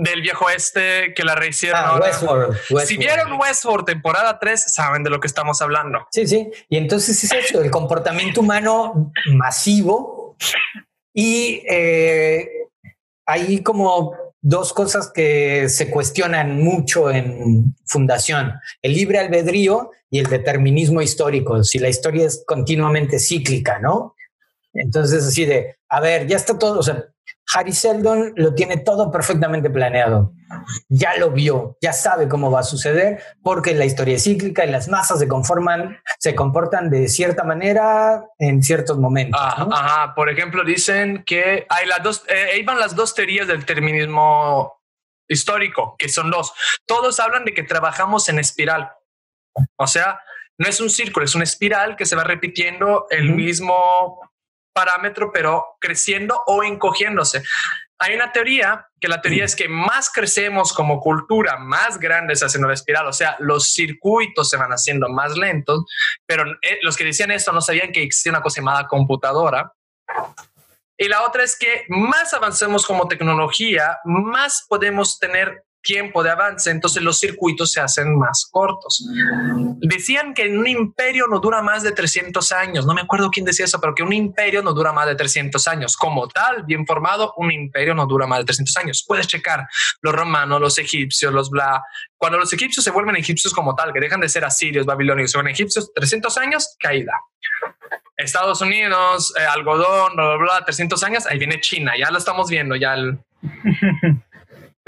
[0.00, 1.80] del viejo este que la rehicieron.
[1.84, 2.00] Ah.
[2.00, 6.06] Westworld, Si vieron Westworld temporada 3, saben de lo que estamos hablando.
[6.10, 6.50] Sí, sí.
[6.68, 10.36] Y entonces es eso, el comportamiento humano masivo
[11.12, 12.48] y eh,
[13.26, 20.26] hay como dos cosas que se cuestionan mucho en Fundación, el libre albedrío y el
[20.26, 24.14] determinismo histórico, si la historia es continuamente cíclica, ¿no?
[24.72, 27.04] Entonces así de, a ver, ya está todo, o sea,
[27.54, 30.32] Harry Seldon lo tiene todo perfectamente planeado.
[30.88, 34.70] Ya lo vio, ya sabe cómo va a suceder, porque la historia es cíclica y
[34.70, 39.40] las masas se conforman, se comportan de cierta manera en ciertos momentos.
[39.40, 39.74] Ajá, ¿no?
[39.74, 40.14] ajá.
[40.14, 44.80] Por ejemplo, dicen que hay las dos, eh, ahí van las dos teorías del determinismo
[45.28, 46.52] histórico, que son dos.
[46.86, 48.90] Todos hablan de que trabajamos en espiral.
[49.76, 50.20] O sea,
[50.58, 54.20] no es un círculo, es una espiral que se va repitiendo el mismo
[54.72, 57.42] parámetro, pero creciendo o encogiéndose.
[57.98, 62.46] Hay una teoría que la teoría es que más crecemos como cultura, más grande se
[62.46, 65.84] hace la espiral, o sea, los circuitos se van haciendo más lentos,
[66.26, 69.72] pero eh, los que decían esto no sabían que existía una cosa llamada computadora.
[70.96, 76.70] Y la otra es que más avancemos como tecnología, más podemos tener tiempo de avance,
[76.70, 79.06] entonces los circuitos se hacen más cortos.
[79.80, 83.64] Decían que un imperio no dura más de 300 años, no me acuerdo quién decía
[83.64, 85.96] eso, pero que un imperio no dura más de 300 años.
[85.96, 89.04] Como tal, bien formado, un imperio no dura más de 300 años.
[89.06, 89.66] Puedes checar
[90.02, 91.82] los romanos, los egipcios, los bla.
[92.16, 95.38] Cuando los egipcios se vuelven egipcios como tal, que dejan de ser asirios, babilonios, se
[95.38, 97.12] vuelven egipcios, 300 años, caída.
[98.16, 102.50] Estados Unidos, eh, algodón, bla, bla, bla, 300 años, ahí viene China, ya lo estamos
[102.50, 103.18] viendo, ya el...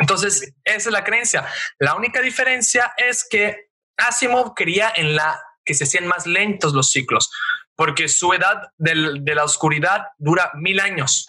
[0.02, 1.46] Entonces, esa es la creencia.
[1.78, 6.90] La única diferencia es que Asimov creía en la que se hacían más lentos los
[6.90, 7.30] ciclos,
[7.76, 11.28] porque su edad del- de la oscuridad dura mil años.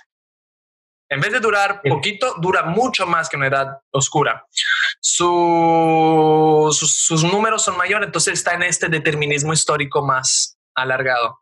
[1.10, 4.44] En vez de durar poquito, dura mucho más que una edad oscura.
[5.00, 11.40] Su- sus, sus números son mayores, entonces está en este determinismo histórico más alargado.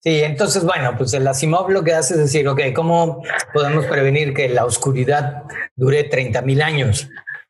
[0.00, 4.34] Sí, entonces, bueno, pues el Asimov lo que hace es decir, ok, ¿cómo podemos prevenir
[4.34, 7.08] que la oscuridad dure 30 mil años?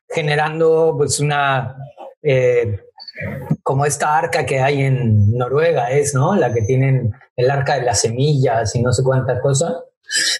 [0.09, 1.75] Generando pues una,
[2.21, 2.79] eh,
[3.61, 6.35] como esta arca que hay en Noruega es, ¿no?
[6.35, 9.83] La que tienen el arca de las semillas y no sé cuánta cosa.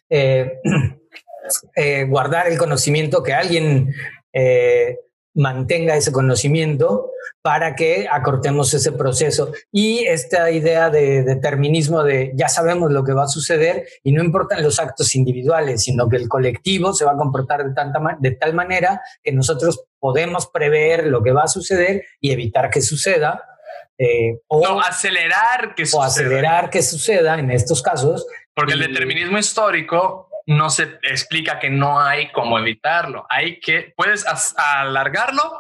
[0.10, 0.60] Eh,
[1.76, 3.94] eh, guardar el conocimiento, que alguien
[5.36, 7.13] mantenga ese conocimiento
[7.44, 9.52] para que acortemos ese proceso.
[9.70, 14.24] Y esta idea de determinismo de ya sabemos lo que va a suceder y no
[14.24, 18.18] importan los actos individuales, sino que el colectivo se va a comportar de, tanta ma-
[18.18, 22.82] de tal manera que nosotros podemos prever lo que va a suceder y evitar que
[22.82, 23.44] suceda.
[23.98, 26.06] eh, o, No, acelerar que o suceda.
[26.08, 28.26] acelerar que suceda en estos casos.
[28.56, 33.26] Porque el determinismo histórico no se explica que no hay cómo evitarlo.
[33.30, 34.26] Hay que, puedes
[34.58, 35.60] alargarlo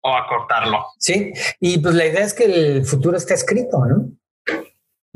[0.00, 0.84] o acortarlo.
[0.98, 4.10] Sí, y pues la idea es que el futuro está escrito, ¿no?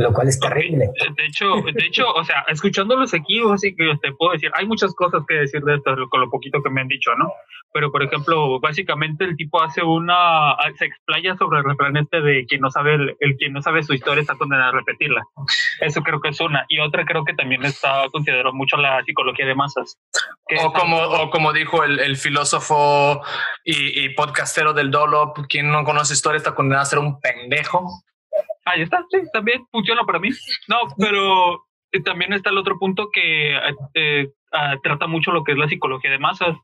[0.00, 0.86] Lo cual es terrible.
[1.16, 4.94] De hecho, de hecho, o sea, escuchándolos aquí, así que te puedo decir, hay muchas
[4.94, 7.30] cosas que decir de esto con lo poquito que me han dicho, ¿no?
[7.72, 12.46] Pero, por ejemplo, básicamente el tipo hace una, se explaya sobre el refrán este de
[12.46, 15.22] quien no sabe, el, el quien no sabe su historia está condenado a repetirla.
[15.80, 16.64] Eso creo que es una.
[16.68, 19.98] Y otra creo que también está considerado mucho la psicología de masas.
[20.48, 23.20] que O como, algo- o como dijo el, el filósofo
[23.64, 27.86] y, y podcastero del Dolo, quien no conoce historia está condenado a ser un pendejo.
[28.70, 30.30] Ahí está, sí, también funciona para mí.
[30.68, 33.56] No, pero eh, también está el otro punto que
[33.94, 36.56] eh, ah, trata mucho lo que es la psicología de masas.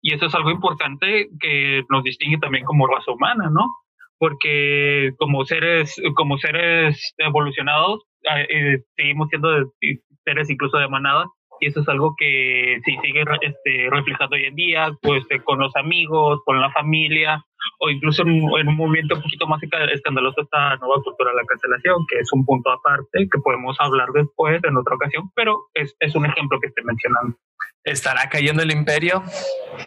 [0.00, 3.66] Y eso es algo importante que nos distingue también como raza humana, ¿no?
[4.18, 9.72] Porque como seres, como seres evolucionados, ah, eh, seguimos siendo
[10.24, 11.26] seres incluso de manada
[11.62, 15.60] y eso es algo que sí sigue este, reflejando hoy en día, pues eh, con
[15.60, 17.44] los amigos, con la familia,
[17.78, 22.04] o incluso en, un movimiento un poquito más escandaloso esta nueva cultura de la cancelación,
[22.08, 26.16] que es un punto aparte que podemos hablar después en otra ocasión, pero es, es
[26.16, 27.36] un ejemplo que estoy mencionando.
[27.84, 29.22] ¿Estará cayendo el imperio?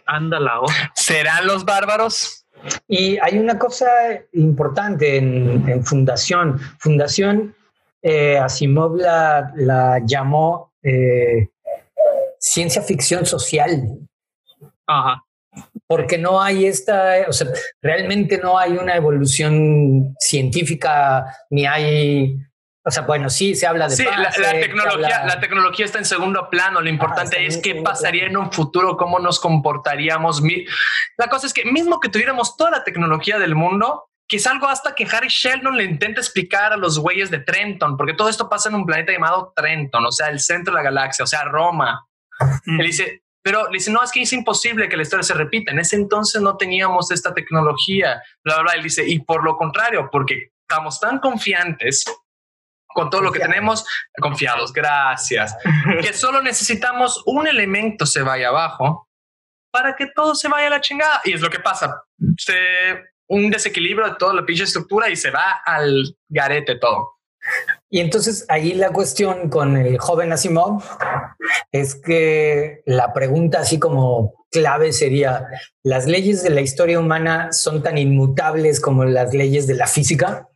[0.06, 0.60] Ándala.
[0.62, 0.66] Oh.
[0.94, 2.46] ¿Serán los bárbaros?
[2.88, 3.86] Y hay una cosa
[4.32, 6.58] importante en, Fundación.
[6.78, 7.54] Fundación
[8.00, 11.50] eh, Asimov la, la llamó eh,
[12.38, 13.82] ciencia ficción social.
[14.86, 15.22] Ajá.
[15.86, 17.48] Porque no hay esta, o sea,
[17.80, 22.36] realmente no hay una evolución científica, ni hay
[22.88, 23.96] o sea, bueno, sí, se habla de...
[23.96, 24.30] Sí, la,
[24.60, 26.80] tecnología, la tecnología está en segundo plano.
[26.80, 30.40] Lo importante es qué pasaría en un futuro, cómo nos comportaríamos.
[31.18, 34.68] La cosa es que mismo que tuviéramos toda la tecnología del mundo, que es algo
[34.68, 38.48] hasta que Harry Sheldon le intenta explicar a los güeyes de Trenton, porque todo esto
[38.48, 41.42] pasa en un planeta llamado Trenton, o sea, el centro de la galaxia, o sea,
[41.42, 42.06] Roma.
[42.64, 42.80] Mm.
[42.80, 45.72] Él dice, pero le dice, no, es que es imposible que la historia se repita.
[45.72, 48.72] En ese entonces no teníamos esta tecnología, bla, bla.
[48.72, 52.04] Él dice, y por lo contrario, porque estamos tan confiantes
[52.88, 53.84] con todo lo que tenemos,
[54.20, 55.54] confiados, gracias,
[56.00, 59.06] que solo necesitamos un elemento se vaya abajo
[59.70, 61.20] para que todo se vaya a la chingada.
[61.24, 62.02] Y es lo que pasa.
[62.38, 62.54] Se,
[63.28, 67.15] un desequilibrio de toda la pinche estructura y se va al garete todo.
[67.88, 70.82] Y entonces ahí la cuestión con el joven Asimov
[71.72, 75.46] es que la pregunta así como clave sería,
[75.82, 80.48] ¿las leyes de la historia humana son tan inmutables como las leyes de la física?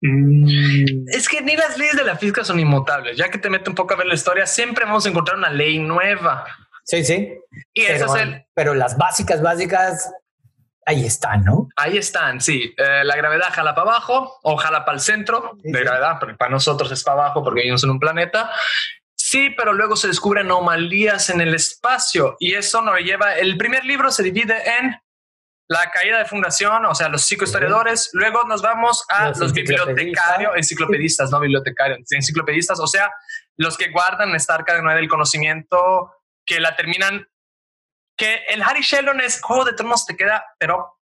[0.00, 1.08] Mm.
[1.08, 3.16] Es que ni las leyes de la física son inmutables.
[3.16, 5.50] Ya que te mete un poco a ver la historia, siempre vamos a encontrar una
[5.50, 6.44] ley nueva.
[6.84, 7.32] Sí, sí.
[7.74, 8.46] Y pero, es el...
[8.54, 10.12] pero las básicas, básicas,
[10.86, 11.68] ahí están, ¿no?
[11.76, 12.72] Ahí están, sí.
[12.76, 16.50] Eh, la gravedad jala para abajo o jala para el centro de gravedad, pero para
[16.50, 18.50] nosotros es para abajo porque vivimos en un planeta.
[19.16, 23.34] Sí, pero luego se descubren anomalías en el espacio y eso nos lleva.
[23.34, 24.96] El primer libro se divide en
[25.68, 28.10] la caída de fundación, o sea, los psicohistoriadores.
[28.12, 33.10] Luego nos vamos a los, bibliotecarios, enciclopedistas, no bibliotecarios, enciclopedistas, o sea,
[33.56, 36.12] los que guardan esta arca de Noé del conocimiento,
[36.44, 37.26] que la terminan.
[38.16, 40.98] Que el Harry Sheldon es Juego de Tronos, te queda, pero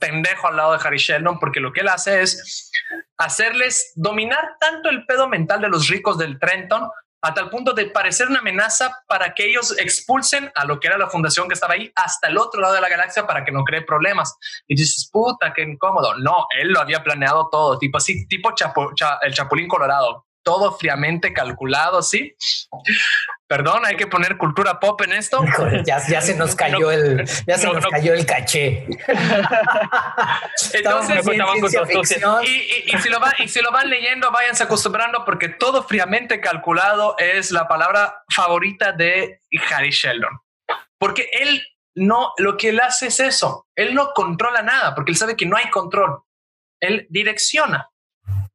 [0.00, 2.72] pendejo al lado de Harry Sheldon, porque lo que él hace es
[3.18, 6.88] hacerles dominar tanto el pedo mental de los ricos del Trenton
[7.22, 10.98] a tal punto de parecer una amenaza para que ellos expulsen a lo que era
[10.98, 13.64] la fundación que estaba ahí hasta el otro lado de la galaxia para que no
[13.64, 14.36] cree problemas.
[14.66, 16.16] Y dices, puta, qué incómodo.
[16.18, 18.50] No, él lo había planeado todo, tipo así, tipo
[19.22, 22.36] el Chapulín Colorado todo fríamente calculado, ¿sí?
[23.48, 25.44] Perdón, hay que poner cultura pop en esto.
[25.84, 28.86] Ya, se nos cayó el, ya se nos cayó el caché.
[30.72, 31.26] Entonces,
[32.44, 37.16] y, y, si lo y si lo van leyendo, váyanse acostumbrando porque todo fríamente calculado
[37.18, 39.40] es la palabra favorita de
[39.72, 40.38] Harry Sheldon.
[40.96, 41.60] Porque él
[41.96, 43.66] no, lo que él hace es eso.
[43.74, 46.22] Él no controla nada porque él sabe que no hay control.
[46.80, 47.90] Él direcciona.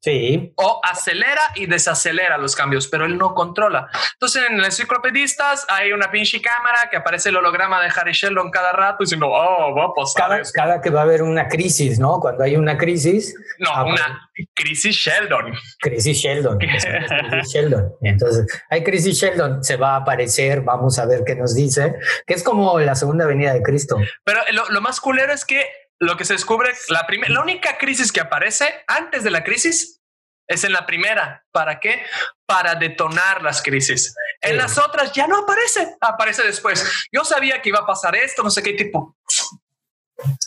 [0.02, 0.52] Sí.
[0.56, 3.88] O acelera y desacelera los cambios, pero él no controla.
[4.14, 8.50] Entonces, en los enciclopedistas hay una pinche cámara que aparece el holograma de Harry Sheldon
[8.50, 10.42] cada rato diciendo, oh, va a pasar.
[10.54, 12.20] Cada, que va a haber una crisis, ¿no?
[12.20, 13.36] Cuando hay una crisis.
[13.60, 15.54] No, ah, una crisis Sheldon.
[15.80, 16.58] Crisis Sheldon.
[17.30, 17.94] crisis Sheldon.
[18.02, 21.94] Entonces, hay crisis Sheldon, se va a aparecer, vamos a ver qué nos dice,
[22.26, 23.98] que es como la segunda venida de Cristo.
[24.24, 25.64] Pero lo, lo más culero es que
[26.02, 30.02] lo que se descubre, la, primera, la única crisis que aparece antes de la crisis
[30.48, 31.46] es en la primera.
[31.52, 32.04] ¿Para qué?
[32.46, 34.16] Para detonar las crisis.
[34.42, 36.84] En las otras ya no aparece, aparece después.
[37.12, 39.16] Yo sabía que iba a pasar esto, no sé qué tipo.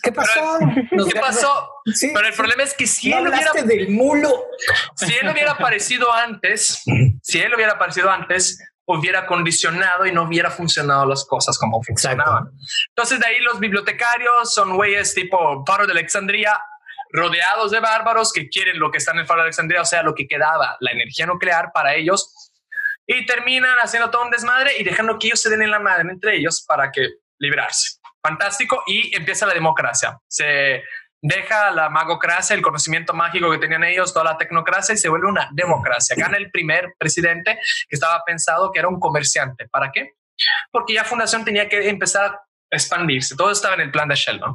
[0.03, 0.59] ¿Qué pasó?
[1.13, 1.71] ¿Qué pasó?
[2.01, 4.47] Pero el problema es que si él hubiera del mulo,
[4.97, 6.83] si él hubiera aparecido antes,
[7.23, 12.51] si él hubiera aparecido antes, hubiera condicionado y no hubiera funcionado las cosas como funcionaban.
[12.89, 16.59] Entonces de ahí los bibliotecarios son güeyes tipo Faro de Alexandria
[17.11, 20.03] rodeados de bárbaros que quieren lo que está en el Faro de Alexandria, o sea,
[20.03, 22.51] lo que quedaba, la energía nuclear para ellos,
[23.07, 26.11] y terminan haciendo todo un desmadre y dejando que ellos se den en la madre
[26.11, 27.09] entre ellos para que
[27.39, 28.01] librarse.
[28.23, 28.83] Fantástico.
[28.87, 30.19] Y empieza la democracia.
[30.27, 30.83] Se
[31.25, 35.27] deja la magocracia, el conocimiento mágico que tenían ellos, toda la tecnocracia y se vuelve
[35.27, 36.15] una democracia.
[36.19, 37.59] Gana el primer presidente
[37.89, 39.67] que estaba pensado que era un comerciante.
[39.69, 40.13] ¿Para qué?
[40.71, 43.37] Porque ya Fundación tenía que empezar a expandirse.
[43.37, 44.55] Todo estaba en el plan de Sheldon.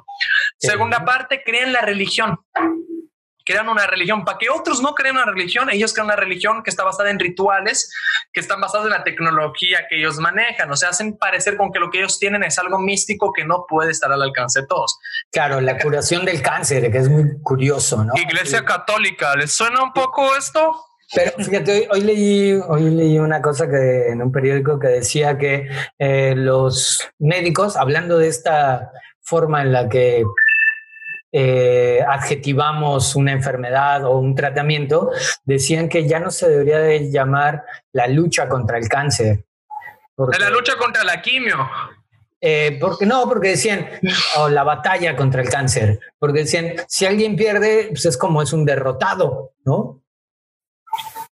[0.60, 2.38] Segunda parte, crean la religión
[3.50, 4.24] crean una religión.
[4.24, 7.18] Para que otros no creen una religión, ellos crean una religión que está basada en
[7.18, 7.92] rituales,
[8.32, 10.70] que están basados en la tecnología que ellos manejan.
[10.72, 13.66] O sea, hacen parecer con que lo que ellos tienen es algo místico que no
[13.68, 15.00] puede estar al alcance de todos.
[15.32, 18.14] Claro, la curación del cáncer, que es muy curioso, ¿no?
[18.16, 20.86] Iglesia Católica, ¿les suena un poco esto?
[21.16, 25.68] Pero fíjate, hoy, leí, hoy leí una cosa que en un periódico que decía que
[25.98, 28.92] eh, los médicos, hablando de esta
[29.22, 30.24] forma en la que
[31.32, 35.12] eh, adjetivamos una enfermedad o un tratamiento,
[35.44, 37.64] decían que ya no se debería de llamar
[37.94, 39.46] la lucha contra el cáncer.
[40.18, 41.70] la lucha contra la quimio.
[42.42, 43.90] Eh, porque no, porque decían,
[44.38, 48.54] o la batalla contra el cáncer, porque decían, si alguien pierde, pues es como es
[48.54, 50.02] un derrotado, ¿no?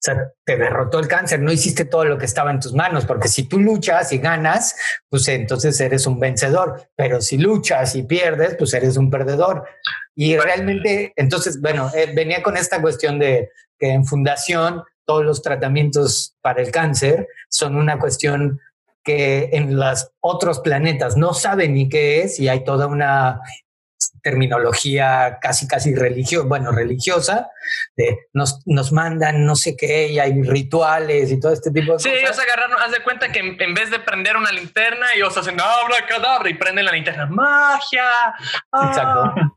[0.02, 3.06] O sea, te derrotó el cáncer, no hiciste todo lo que estaba en tus manos,
[3.06, 4.74] porque si tú luchas y ganas,
[5.08, 9.64] pues entonces eres un vencedor, pero si luchas y pierdes, pues eres un perdedor.
[10.16, 15.40] Y realmente, entonces, bueno, eh, venía con esta cuestión de que en fundación todos los
[15.40, 18.60] tratamientos para el cáncer son una cuestión
[19.04, 23.40] que en los otros planetas no saben ni qué es y hay toda una
[24.22, 27.50] terminología casi, casi religiosa, bueno, religiosa,
[27.96, 31.98] de nos, nos mandan no sé qué, y hay rituales y todo este tipo de
[31.98, 32.20] sí, cosas.
[32.20, 35.60] Sí, ellos agarraron, haz de cuenta que en, vez de prender una linterna, ellos hacen
[35.60, 37.26] abra cadabra y prenden la linterna.
[37.26, 38.04] ¡Magia!
[38.72, 39.34] Exacto.
[39.36, 39.52] Ah.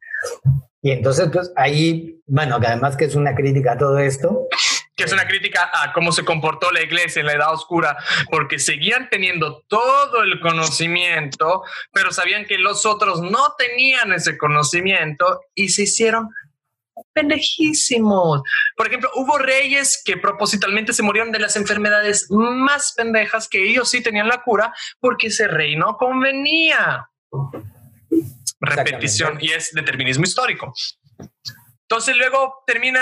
[0.82, 4.48] Y entonces, pues ahí, bueno, que además que es una crítica a todo esto,
[4.96, 7.98] que es una crítica a cómo se comportó la iglesia en la Edad Oscura,
[8.30, 15.42] porque seguían teniendo todo el conocimiento, pero sabían que los otros no tenían ese conocimiento
[15.54, 16.30] y se hicieron
[17.14, 18.42] pendejísimos.
[18.76, 23.90] Por ejemplo, hubo reyes que propositalmente se murieron de las enfermedades más pendejas que ellos
[23.90, 27.10] sí tenían la cura porque ese rey no convenía.
[28.62, 30.74] Repetición y es determinismo histórico.
[31.90, 33.00] Entonces luego termina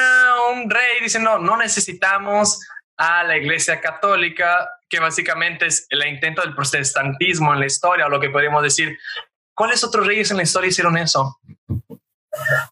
[0.51, 2.59] un rey diciendo, no necesitamos
[2.97, 8.09] a la Iglesia Católica, que básicamente es el intento del protestantismo en la historia, o
[8.09, 8.97] lo que podríamos decir.
[9.55, 11.39] ¿Cuáles otros reyes en la historia hicieron eso?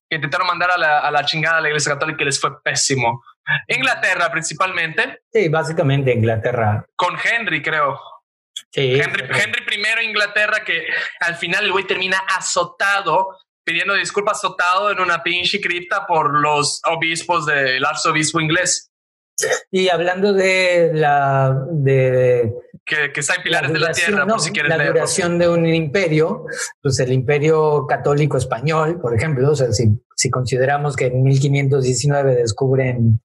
[0.09, 2.62] Que intentaron mandar a la, a la chingada a la Iglesia Católica y les fue
[2.62, 3.24] pésimo.
[3.68, 5.22] Inglaterra principalmente.
[5.32, 6.86] Sí, básicamente Inglaterra.
[6.95, 7.99] Con Henry, creo.
[8.72, 10.88] Sí, Henry, Henry I, Inglaterra, que
[11.20, 16.82] al final el güey termina azotado pidiendo disculpas azotado en una pinche cripta por los
[16.86, 18.91] obispos del arzobispo inglés.
[19.72, 22.53] Y hablando de la de
[22.86, 26.45] que, que está pilares de la tierra, por si quieres la duración de un imperio,
[26.82, 32.36] pues el imperio católico español, por ejemplo, o sea, si, si consideramos que en 1519
[32.36, 33.22] descubren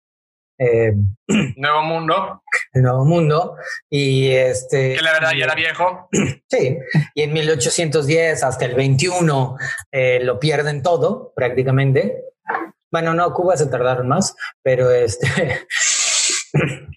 [0.59, 0.95] eh,
[1.57, 2.43] Nuevo Mundo.
[2.73, 3.57] El Nuevo Mundo.
[3.91, 4.95] Y este.
[4.95, 6.09] Que la verdad ya era viejo.
[6.49, 6.79] Sí.
[7.17, 9.57] Y en 1810 hasta el 21
[9.91, 12.23] eh, lo pierden todo, prácticamente.
[12.93, 15.27] Bueno, no, Cuba se tardaron más, pero este.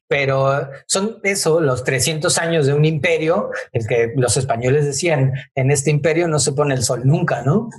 [0.07, 5.71] pero son eso, los 300 años de un imperio, el que los españoles decían, en
[5.71, 7.69] este imperio no se pone el sol nunca, ¿no?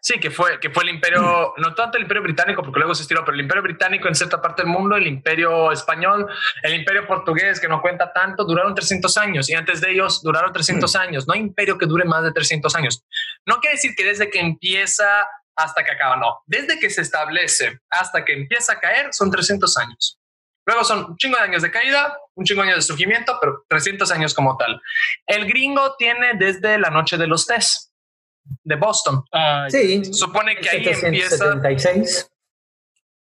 [0.00, 3.02] Sí, que fue, que fue el imperio, no tanto el imperio británico, porque luego se
[3.02, 6.26] estiró, pero el imperio británico en cierta parte del mundo, el imperio español,
[6.62, 10.52] el imperio portugués, que no cuenta tanto, duraron 300 años y antes de ellos duraron
[10.52, 11.26] 300 años.
[11.26, 13.02] No hay imperio que dure más de 300 años.
[13.46, 15.26] No quiere decir que desde que empieza
[15.56, 16.42] hasta que acaba, no.
[16.46, 20.18] Desde que se establece hasta que empieza a caer son 300 años.
[20.66, 23.64] Luego son un chingo de años de caída, un chingo de años de surgimiento, pero
[23.68, 24.80] 300 años como tal.
[25.26, 27.93] El gringo tiene desde la noche de los test
[28.62, 29.24] de Boston.
[29.32, 30.04] Ah, sí.
[30.12, 31.60] Supone que ahí empieza.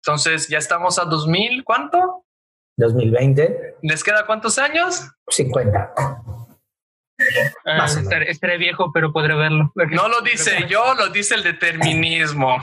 [0.02, 2.24] Entonces ya estamos a 2000, ¿cuánto?
[2.76, 3.76] 2020.
[3.82, 5.08] ¿Les queda cuántos años?
[5.28, 5.94] 50.
[7.64, 7.86] Ah,
[8.26, 9.72] estaré, viejo, pero podré verlo.
[9.74, 12.58] No lo dice yo, lo dice el determinismo.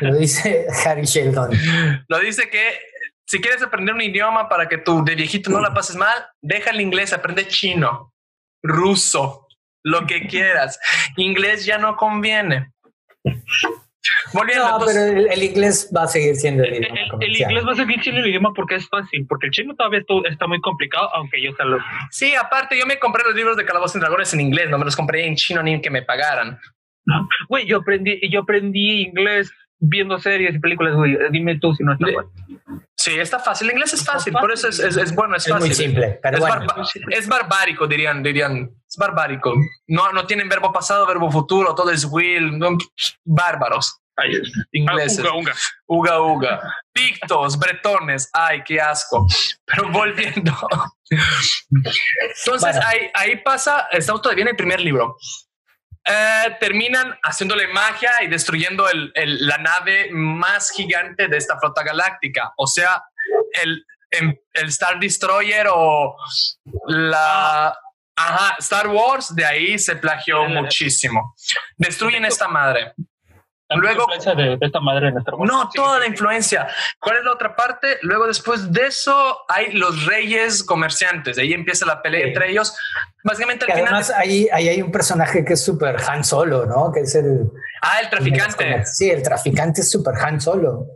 [0.00, 1.50] Lo dice Harry Sheldon.
[2.08, 2.78] Lo dice que
[3.26, 6.70] si quieres aprender un idioma para que tú de viejito no la pases mal, deja
[6.70, 8.12] el inglés, aprende chino,
[8.62, 9.45] ruso,
[9.86, 10.78] lo que quieras.
[11.16, 12.72] Inglés ya no conviene.
[14.32, 17.18] Volviendo, no, pero el, inglés va a seguir siendo el idioma.
[17.20, 20.02] El, inglés va a seguir siendo el idioma porque es fácil, porque el chino todavía
[20.28, 21.78] está, muy complicado, aunque yo lo.
[22.10, 24.84] Sí, aparte, yo me compré los libros de Calabozos y Dragones en inglés, no me
[24.84, 26.58] los compré en chino ni que me pagaran.
[27.48, 31.16] Güey, yo aprendí, yo aprendí inglés viendo series y películas, güey.
[31.30, 32.30] Dime tú si no está bueno.
[32.96, 33.68] Sí, está fácil.
[33.68, 35.66] El inglés es fácil, por eso es, es, bueno, es, fácil.
[35.66, 36.66] muy simple, pero es, bueno.
[37.10, 38.70] es barbárico, dirían, dirían.
[38.88, 39.54] Es barbárico.
[39.86, 42.58] No, no tienen verbo pasado, verbo futuro, todo es will.
[43.24, 44.00] bárbaros.
[44.72, 45.24] ingleses.
[45.24, 45.52] Ah, uga, uga.
[45.86, 46.74] Uga, uga.
[46.92, 48.30] Pictos, bretones.
[48.32, 49.26] Ay, qué asco.
[49.66, 50.52] Pero volviendo.
[52.44, 55.16] Entonces, ahí, ahí pasa, estamos todavía en el primer libro.
[56.08, 59.12] Eh, terminan haciéndole magia y destruyendo el,
[59.46, 62.52] la nave más gigante de esta flota galáctica.
[62.56, 63.02] O sea,
[63.62, 66.16] el, em, el Star Destroyer o
[66.86, 67.76] la...
[68.18, 71.34] Ajá, Star Wars, de ahí se plagió muchísimo.
[71.76, 72.94] Destruyen esta madre.
[73.74, 74.06] Luego,
[74.36, 76.68] de, esta madre en No, toda la influencia.
[77.00, 77.98] ¿Cuál es la otra parte?
[78.02, 81.36] Luego, después de eso, hay los reyes comerciantes.
[81.38, 82.78] ahí empieza la pelea entre ellos.
[83.24, 86.92] Básicamente, al además, ahí, ahí hay un personaje que es súper Han Solo, ¿no?
[86.92, 87.50] Que es el.
[87.82, 88.84] Ah, el traficante.
[88.86, 90.86] sí, el traficante es súper Han Solo.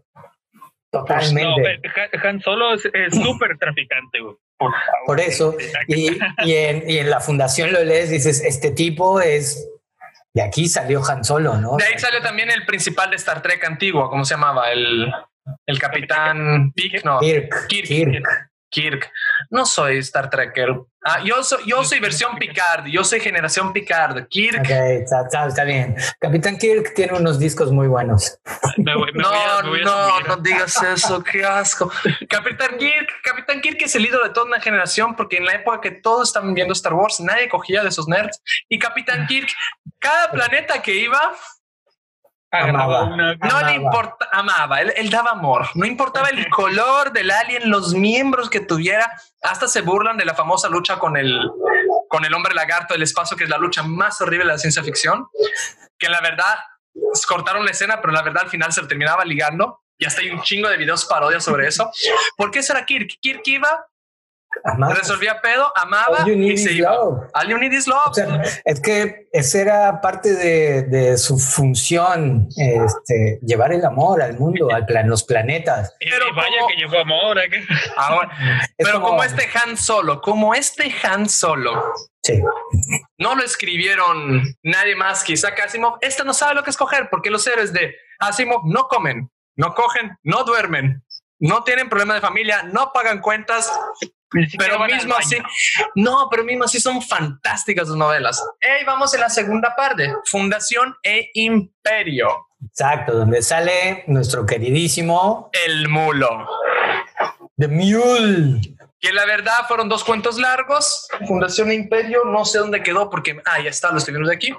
[0.90, 1.80] Totalmente.
[2.22, 4.18] Han Solo es súper traficante,
[5.06, 5.56] Por, eso.
[5.88, 9.68] Y, y, en, y en la fundación lo lees, dices: Este tipo es
[10.34, 11.76] de aquí salió Han Solo, ¿no?
[11.76, 14.70] De ahí salió también el principal de Star Trek antiguo, ¿cómo se llamaba?
[14.70, 15.12] El,
[15.66, 17.18] el capitán Kirk, no.
[17.20, 17.66] Kirk.
[17.68, 17.86] Kirk.
[17.86, 18.49] Kirk.
[19.50, 20.74] No soy Star Trekker.
[21.02, 22.86] Ah, yo soy, yo soy versión Picard.
[22.86, 24.28] Yo soy generación Picard.
[24.28, 24.60] Kirk.
[24.60, 25.96] Ok, está, bien.
[26.20, 28.38] Capitán Kirk tiene unos discos muy buenos.
[28.76, 31.22] no, no, no digas eso.
[31.24, 31.90] Qué asco.
[32.28, 33.08] Capitán Kirk.
[33.24, 36.28] Capitán Kirk es el ídolo de toda una generación porque en la época que todos
[36.28, 38.42] estaban viendo Star Wars, nadie cogía de esos nerds.
[38.68, 39.48] Y Capitán Kirk,
[39.98, 41.34] cada planeta que iba,
[42.52, 43.06] Amaba.
[43.06, 45.68] no le importa, amaba, él, daba amor.
[45.74, 49.10] No importaba el color del alien, los miembros que tuviera.
[49.42, 51.48] Hasta se burlan de la famosa lucha con el,
[52.08, 54.82] con el hombre lagarto del espacio, que es la lucha más horrible de la ciencia
[54.82, 55.28] ficción.
[55.96, 56.58] Que la verdad
[57.28, 59.82] cortaron la escena, pero la verdad al final se terminaba ligando.
[59.96, 61.90] Y hasta hay un chingo de videos parodias sobre eso.
[62.36, 63.18] ¿Por qué será Kirk?
[63.20, 63.86] Kirk iba
[64.94, 66.92] Resolvía pedo, amaba y se iba.
[66.92, 68.16] All you need is love.
[68.64, 74.86] es que esa era parte de, su función, este, llevar el amor al mundo, al
[74.86, 75.94] plan, los planetas.
[75.98, 77.38] Pero vaya que llevó amor.
[77.38, 77.48] ¿eh?
[78.76, 81.92] pero como, este Han Solo, como este Han Solo.
[82.22, 82.40] Sí.
[83.18, 85.98] No lo escribieron nadie más que Isaac Asimov.
[86.00, 90.18] Este no sabe lo que escoger porque los héroes de Asimov no comen, no cogen,
[90.22, 91.02] no duermen,
[91.38, 93.72] no tienen problema de familia, no pagan cuentas,
[94.58, 95.36] pero mismo así,
[95.94, 98.42] no, pero mismo así son fantásticas sus novelas.
[98.60, 102.28] Hey, vamos en la segunda parte, Fundación e Imperio.
[102.64, 106.46] Exacto, donde sale nuestro queridísimo El Mulo.
[107.56, 108.60] The Mule.
[109.00, 111.08] Que la verdad fueron dos cuentos largos.
[111.26, 114.36] Fundación e Imperio, no sé dónde quedó porque, ah, ya está, lo estoy viendo de
[114.36, 114.54] aquí.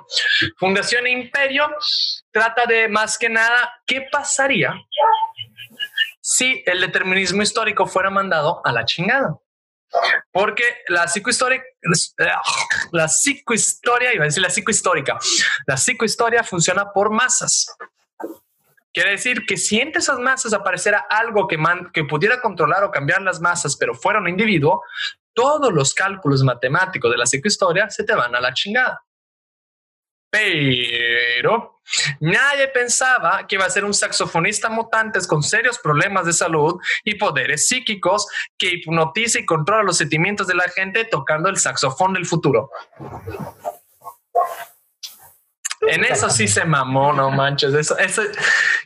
[0.57, 1.67] Fundación e Imperio
[2.32, 4.74] trata de más que nada qué pasaría
[6.22, 9.38] si el determinismo histórico fuera mandado a la chingada.
[10.32, 11.62] Porque la psicohistoria,
[12.92, 15.18] la psicohistoria, iba a decir la psicohistórica,
[15.68, 17.68] la psicohistoria funciona por masas.
[18.94, 21.58] Quiere decir que si entre esas masas apareciera algo que,
[21.94, 24.84] que pudiera controlar o cambiar las masas, pero fuera un individuo,
[25.34, 29.02] todos los cálculos matemáticos de la psicohistoria se te van a la chingada.
[30.32, 31.82] Pero
[32.21, 37.15] nadie pensaba que iba a ser un saxofonista mutante con serios problemas de salud y
[37.15, 38.27] poderes psíquicos
[38.57, 42.71] que hipnotiza y controla los sentimientos de la gente tocando el saxofón del futuro.
[45.82, 47.73] En eso sí se mamó, no manches.
[47.73, 48.21] Eso, eso,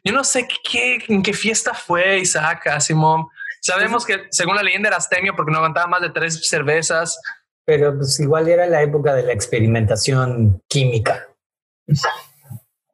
[0.03, 3.27] yo no sé qué, en qué fiesta fue Isaac Asimov.
[3.61, 7.19] Sabemos que según la leyenda era astemio porque no aguantaba más de tres cervezas.
[7.65, 11.27] Pero pues igual era la época de la experimentación química.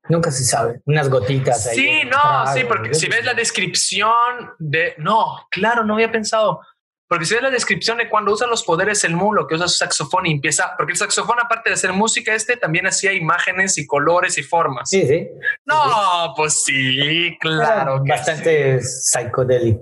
[0.10, 0.82] Nunca se sabe.
[0.86, 1.72] Unas gotitas.
[1.72, 4.96] Sí, no, sí, porque si ves la descripción de.
[4.98, 6.60] No, claro, no había pensado.
[7.08, 9.76] Porque si ves la descripción de cuando usa los poderes el mulo, que usa su
[9.76, 10.76] saxofón y empieza.
[10.78, 14.90] Porque el saxofón, aparte de hacer música, este también hacía imágenes y colores y formas.
[14.90, 15.28] Sí, sí.
[15.66, 18.02] No, pues sí, claro.
[18.08, 19.82] bastante psicodélico.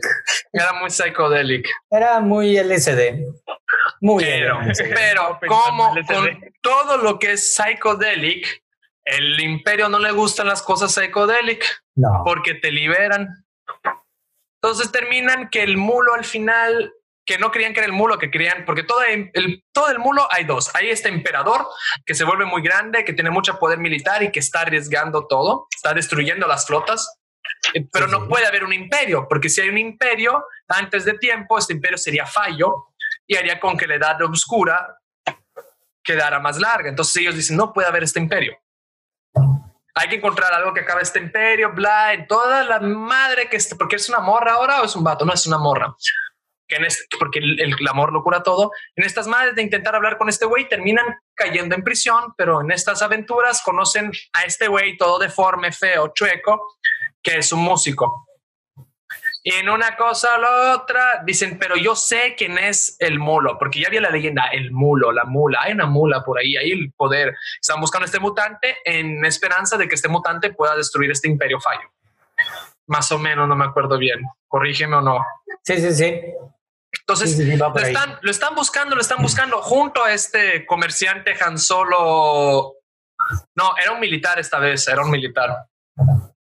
[0.52, 1.70] Era muy psicodélico.
[1.90, 3.24] Era muy LSD.
[4.02, 8.48] Muy Pero, pero como con todo lo que es psicodélico
[9.10, 12.22] el imperio no le gustan las cosas psicodélicas no.
[12.24, 13.28] porque te liberan.
[14.62, 16.94] Entonces terminan que el mulo al final,
[17.26, 20.28] que no creían que era el mulo, que creían, porque todo el, todo el mulo
[20.30, 20.74] hay dos.
[20.76, 21.68] Hay este emperador
[22.06, 25.68] que se vuelve muy grande, que tiene mucho poder militar y que está arriesgando todo,
[25.74, 27.16] está destruyendo las flotas.
[27.74, 31.58] Eh, pero no puede haber un imperio, porque si hay un imperio antes de tiempo,
[31.58, 32.90] este imperio sería fallo
[33.26, 34.98] y haría con que la edad oscura
[36.04, 36.90] quedara más larga.
[36.90, 38.60] Entonces ellos dicen, no puede haber este imperio
[40.00, 43.76] hay que encontrar algo que acabe este imperio, bla, en toda la madre que esté,
[43.76, 45.94] porque es una morra ahora o es un vato, no es una morra.
[46.68, 48.72] Que en este, porque el, amor lo cura todo.
[48.96, 52.72] En estas madres de intentar hablar con este güey terminan cayendo en prisión, pero en
[52.72, 56.78] estas aventuras conocen a este güey todo deforme, feo, chueco,
[57.22, 58.29] que es un músico.
[59.44, 63.58] Y en una cosa o la otra dicen, pero yo sé quién es el mulo,
[63.58, 66.72] porque ya había la leyenda, el mulo, la mula, hay una mula por ahí, hay
[66.72, 67.36] el poder.
[67.62, 71.90] Están buscando este mutante en esperanza de que este mutante pueda destruir este imperio fallo.
[72.88, 74.20] Más o menos, no me acuerdo bien.
[74.48, 75.26] Corrígeme o no.
[75.64, 76.22] Sí, sí, sí.
[76.92, 82.74] Entonces, lo, están, lo, están, buscando, lo están buscando junto a este comerciante Han Solo.
[83.56, 85.50] No, era un militar esta vez, era un militar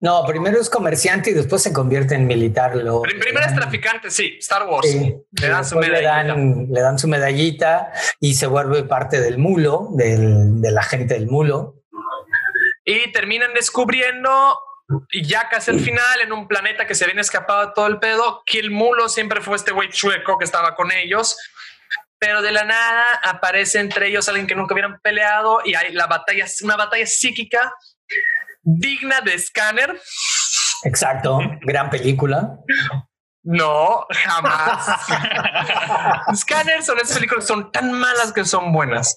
[0.01, 2.77] No, primero es comerciante y después se convierte en militar.
[2.77, 4.87] Lo, primero es traficante, sí, Star Wars.
[4.87, 6.23] Le, dan su medallita.
[6.35, 11.27] Le dan, su medallita y se vuelve parte del mulo, del, de la gente del
[11.27, 11.83] mulo.
[12.85, 14.59] Y terminan descubriendo
[15.11, 17.99] y ya casi al final, en un planeta que se viene escapado de todo el
[17.99, 21.37] pedo, que el mulo siempre fue este güey chueco que estaba con ellos.
[22.19, 26.07] Pero de la nada aparece entre ellos alguien que nunca hubieran peleado y hay la
[26.07, 27.75] batalla, una batalla psíquica
[28.67, 29.99] digna de Scanner.
[30.85, 32.59] Exacto, gran película.
[33.45, 35.07] No, jamás.
[36.37, 39.15] Scanner son esas películas que son tan malas que son buenas.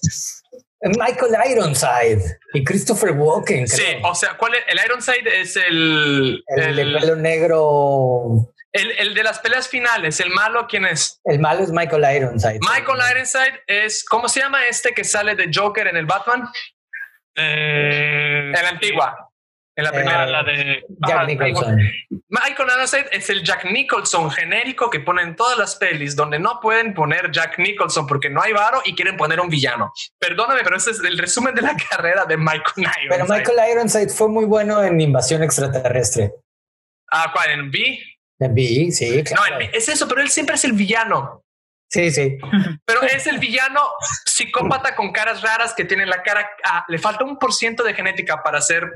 [0.82, 2.22] Michael Ironside
[2.54, 3.66] y Christopher Walken.
[3.66, 4.62] Sí, o sea, ¿cuál es?
[4.68, 6.42] El Ironside es el.
[6.46, 8.54] El, de pelo negro.
[8.72, 11.20] El, el, de las peleas finales, el malo, ¿quién es?
[11.24, 12.60] El malo es Michael Ironside.
[12.60, 16.48] Michael Ironside es, ¿cómo se llama este que sale de Joker en el Batman?
[17.34, 19.29] Eh, en la antigua.
[19.76, 21.78] En la primera, la de Jack Nicholson.
[22.28, 26.92] Michael Ironside es el Jack Nicholson genérico que ponen todas las pelis donde no pueden
[26.92, 29.92] poner Jack Nicholson porque no hay varo y quieren poner un villano.
[30.18, 33.08] Perdóname, pero ese es el resumen de la carrera de Michael Ironside.
[33.08, 36.32] Pero Michael Ironside fue muy bueno en Invasión Extraterrestre.
[37.10, 37.50] Ah, ¿cuál?
[37.50, 37.98] ¿En B?
[38.40, 39.58] En B, sí, claro.
[39.58, 41.44] No, es eso, pero él siempre es el villano.
[41.90, 42.38] Sí, sí.
[42.84, 43.80] Pero es el villano
[44.24, 46.48] psicópata con caras raras que tiene la cara.
[46.64, 48.88] Ah, le falta un por ciento de genética para ser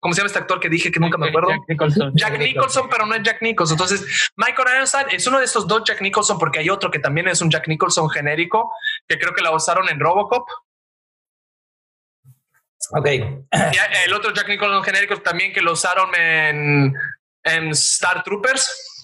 [0.00, 1.48] ¿Cómo se llama este actor que dije que nunca me acuerdo?
[1.48, 2.12] Jack Nicholson.
[2.14, 3.74] Jack Nicholson, pero no es Jack Nicholson.
[3.74, 7.28] Entonces, Michael Ironside es uno de estos dos Jack Nicholson, porque hay otro que también
[7.28, 8.72] es un Jack Nicholson genérico,
[9.08, 10.48] que creo que la usaron en Robocop.
[12.92, 13.06] Ok.
[13.06, 16.94] Y el otro Jack Nicholson genérico también que lo usaron en,
[17.42, 18.95] en Star Troopers.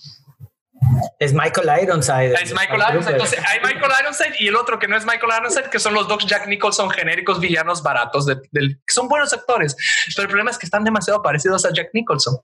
[1.18, 2.34] Es Michael Ironside.
[2.34, 3.12] Es Michael Ironside.
[3.12, 6.08] Entonces, hay Michael Ironside y el otro que no es Michael Ironside, que son los
[6.08, 9.76] dos Jack Nicholson genéricos villanos baratos, que son buenos actores.
[10.14, 12.36] Pero el problema es que están demasiado parecidos a Jack Nicholson.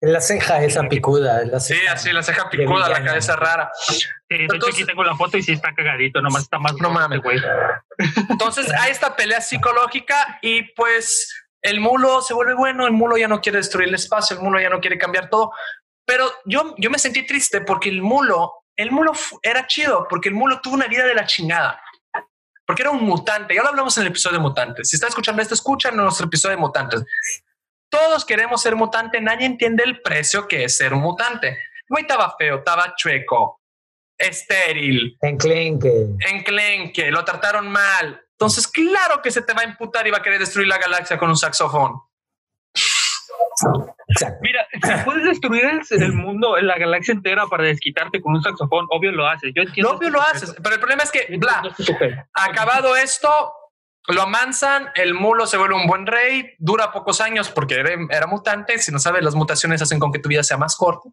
[0.00, 1.44] La ceja esa picuda.
[1.44, 3.70] La sí, así, la ceja picuda, la cabeza rara.
[3.74, 6.74] Sí, Entonces, aquí tengo la foto y sí está cagadito, nomás está más.
[6.74, 7.40] No mames, güey.
[8.28, 13.28] Entonces hay esta pelea psicológica y pues el mulo se vuelve bueno, el mulo ya
[13.28, 15.52] no quiere destruir el espacio, el mulo ya no quiere cambiar todo,
[16.04, 20.34] pero yo, yo me sentí triste porque el mulo, el mulo era chido, porque el
[20.34, 21.80] mulo tuvo una vida de la chingada.
[22.66, 23.54] Porque era un mutante.
[23.54, 24.88] Ya lo hablamos en el episodio de mutantes.
[24.88, 27.02] Si está escuchando esto, escuchan nuestro episodio de mutantes.
[27.90, 29.20] Todos queremos ser mutante.
[29.20, 31.58] Nadie entiende el precio que es ser un mutante.
[31.88, 33.60] Güey, estaba feo, estaba chueco,
[34.16, 35.18] estéril.
[35.20, 36.06] Enclenque.
[36.20, 37.10] Enclenque.
[37.10, 38.22] Lo trataron mal.
[38.30, 41.18] Entonces, claro que se te va a imputar y va a querer destruir la galaxia
[41.18, 42.00] con un saxofón.
[44.40, 49.12] Mira, si puedes destruir el, mundo, la galaxia entera para desquitarte con un saxofón, obvio
[49.12, 49.52] lo haces.
[49.54, 49.92] Yo entiendo.
[49.92, 51.62] Obvio lo haces, pero el problema es que, bla,
[52.34, 53.52] acabado esto,
[54.08, 57.74] lo amansan, el mulo se vuelve un buen rey, dura pocos años porque
[58.10, 58.78] era, mutante.
[58.78, 61.08] Si no sabes, las mutaciones hacen con que tu vida sea más corta.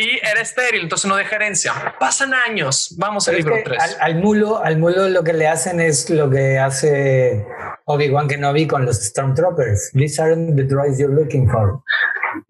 [0.00, 1.96] Y era estéril, entonces no deja herencia.
[1.98, 2.94] Pasan años.
[2.98, 3.98] Vamos al libro 3.
[3.98, 7.44] Al, mulo, al mulo lo que le hacen es lo que hace
[7.84, 9.90] Obi-Wan Kenobi con los Stormtroopers.
[9.94, 11.82] These aren't the droids you're looking for.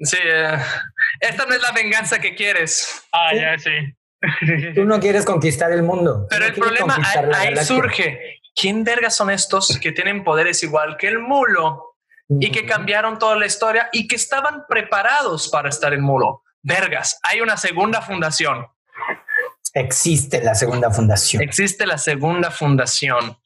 [0.00, 0.58] Sí, eh,
[1.20, 3.02] esta no es la venganza que quieres.
[3.12, 3.70] Ah, ya, sí.
[4.74, 6.26] Tú no quieres conquistar el mundo.
[6.28, 6.98] Pero el problema
[7.34, 8.42] ahí, surge.
[8.54, 11.96] ¿Quién vergas son estos que tienen poderes igual que el mulo
[12.28, 16.42] y que cambiaron toda la historia y que estaban preparados para estar en mulo?
[16.62, 18.66] Vergas, hay una segunda fundación.
[19.74, 21.42] Existe la segunda fundación.
[21.42, 23.38] Existe la segunda fundación.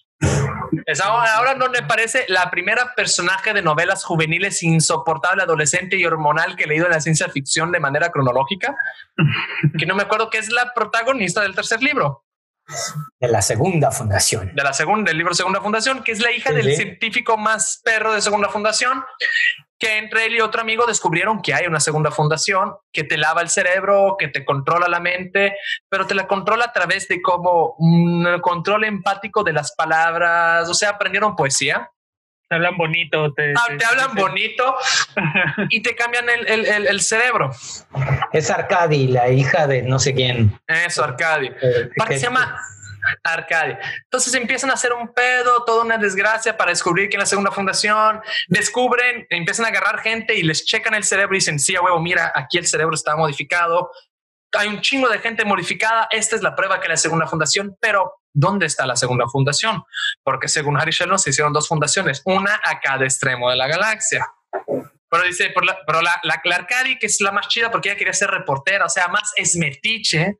[0.87, 6.05] Es ahora, ahora no me parece la primera personaje de novelas juveniles insoportable, adolescente y
[6.05, 8.75] hormonal que he leído en la ciencia ficción de manera cronológica,
[9.79, 12.25] que no me acuerdo que es la protagonista del tercer libro.
[13.21, 14.55] De la segunda fundación.
[14.55, 18.13] De la segunda, del libro Segunda Fundación, que es la hija del científico más perro
[18.13, 19.05] de Segunda Fundación,
[19.83, 23.43] que entre él y otro amigo descubrieron que hay una segunda fundación que te lava
[23.43, 25.57] el cerebro, que te controla la mente,
[25.89, 30.75] pero te la controla a través de como un control empático de las palabras, o
[30.75, 31.91] sea, aprendieron poesía.
[32.49, 33.33] Te hablan bonito.
[33.33, 34.77] Te, ah, te, hablan bonito
[35.69, 37.51] y te cambian el, el, el, cerebro.
[38.33, 40.61] Es Arcadi, la hija de no sé quién.
[40.69, 41.49] Eso, Arcadi.
[41.61, 42.57] Eh, se llama
[43.23, 43.79] Arcadia.
[44.05, 48.21] Entonces empiezan a hacer un pedo, toda una desgracia para descubrir que la segunda fundación
[48.49, 52.33] descubren, empiezan a agarrar gente y les checan el cerebro y dicen, sí, huevo, mira,
[52.35, 53.91] aquí el cerebro está modificado.
[54.53, 56.09] Hay un chingo de gente modificada.
[56.11, 59.83] Esta es la prueba que la segunda fundación, pero ¿dónde está la segunda fundación?
[60.23, 64.27] Porque según Harry Sheldon se hicieron dos fundaciones, una a cada extremo de la galaxia.
[65.13, 68.15] Pero dice, pero la, la, la Arcadi, que es la más chida porque ella quería
[68.15, 70.39] ser reportera, o sea, más esmetiche,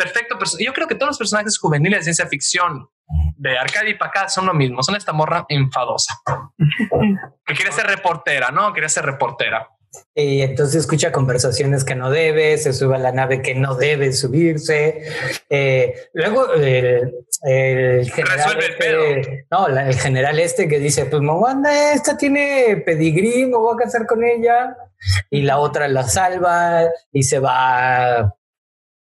[0.00, 0.38] perfecto.
[0.58, 2.88] Yo creo que todos los personajes juveniles de ciencia ficción
[3.36, 6.14] de Arcadia y para acá son lo mismo, son esta morra enfadosa.
[7.46, 8.72] que quiere ser reportera, ¿no?
[8.72, 9.68] Quería ser reportera.
[10.14, 14.12] Y entonces escucha conversaciones que no debe, se sube a la nave que no debe
[14.12, 15.02] subirse.
[15.48, 22.16] Eh, luego el, el general este, no, el general este que dice, pues Moana, esta
[22.16, 24.76] tiene pedigrí, me voy a casar con ella.
[25.28, 28.32] Y la otra la salva y se va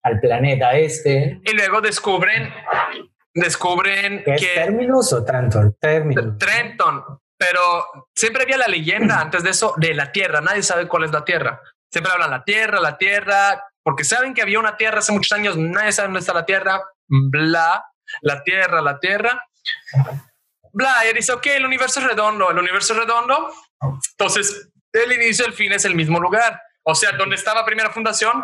[0.04, 1.40] al planeta este.
[1.44, 2.54] Y luego descubren,
[3.34, 4.34] descubren que...
[4.34, 5.76] ¿Es Terminus o Trenton?
[5.80, 7.04] Trenton.
[7.38, 10.42] Pero siempre había la leyenda antes de eso de la Tierra.
[10.42, 11.62] Nadie sabe cuál es la Tierra.
[11.92, 15.58] Siempre hablan la Tierra, la Tierra, porque saben que había una Tierra hace muchos años.
[15.58, 16.82] Nadie sabe dónde está la Tierra.
[17.08, 17.86] Bla,
[18.22, 19.44] la Tierra, la Tierra.
[20.74, 23.52] Bla, y dice, ok, el universo es redondo, el universo es redondo.
[24.12, 26.62] Entonces, el inicio y el fin es el mismo lugar.
[26.84, 28.44] O sea, donde estaba primera fundación,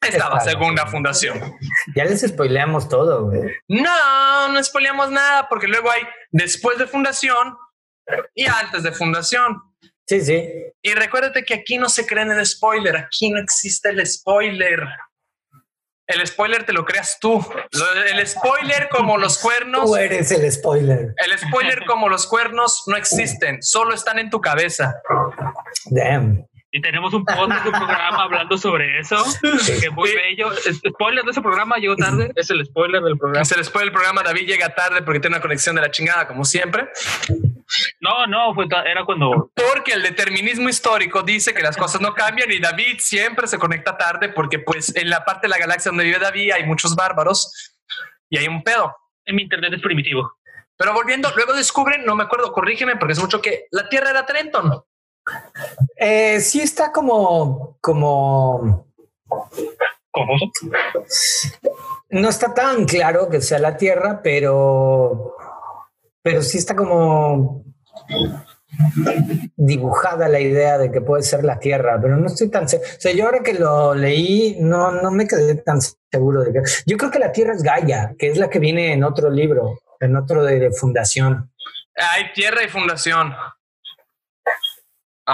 [0.00, 1.56] estaba segunda fundación.
[1.94, 3.50] Ya les spoileamos todo, güey.
[3.68, 7.56] No, no spoileamos nada, porque luego hay después de fundación
[8.34, 9.62] y antes de fundación.
[10.06, 10.48] Sí, sí.
[10.82, 14.80] Y recuérdate que aquí no se creen el spoiler, aquí no existe el spoiler.
[16.10, 17.46] El spoiler te lo creas tú.
[18.10, 19.84] El spoiler como los cuernos.
[19.84, 21.14] Tú eres el spoiler.
[21.16, 25.00] El spoiler como los cuernos no existen, solo están en tu cabeza.
[25.86, 26.49] Damn.
[26.72, 29.16] Y tenemos un podcast de programa hablando sobre eso,
[29.80, 30.50] que muy bello.
[30.88, 33.42] Spoiler de ese programa, llegó tarde, es el spoiler del programa.
[33.42, 36.28] Es el spoiler del programa, David llega tarde porque tiene una conexión de la chingada,
[36.28, 36.88] como siempre.
[38.00, 39.50] No, no, fue era cuando...
[39.54, 43.96] Porque el determinismo histórico dice que las cosas no cambian y David siempre se conecta
[43.96, 47.74] tarde porque pues en la parte de la galaxia donde vive David hay muchos bárbaros
[48.28, 48.96] y hay un pedo.
[49.24, 50.36] En mi internet es primitivo.
[50.76, 54.24] Pero volviendo, luego descubren, no me acuerdo, corrígeme porque es mucho que la Tierra era
[54.24, 54.82] Trenton.
[55.96, 58.86] Eh, sí está como, como,
[60.10, 60.34] ¿Cómo?
[62.10, 65.36] No está tan claro que sea la Tierra, pero,
[66.22, 67.64] pero sí está como
[69.56, 72.88] dibujada la idea de que puede ser la Tierra, pero no estoy tan seguro.
[72.90, 76.60] O sea, yo ahora que lo leí, no, no me quedé tan seguro de que.
[76.86, 79.80] Yo creo que la Tierra es Gaia, que es la que viene en otro libro,
[80.00, 81.52] en otro de fundación.
[81.94, 83.32] Hay Tierra y Fundación.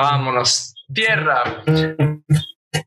[0.00, 0.74] Vámonos.
[0.92, 1.62] Tierra.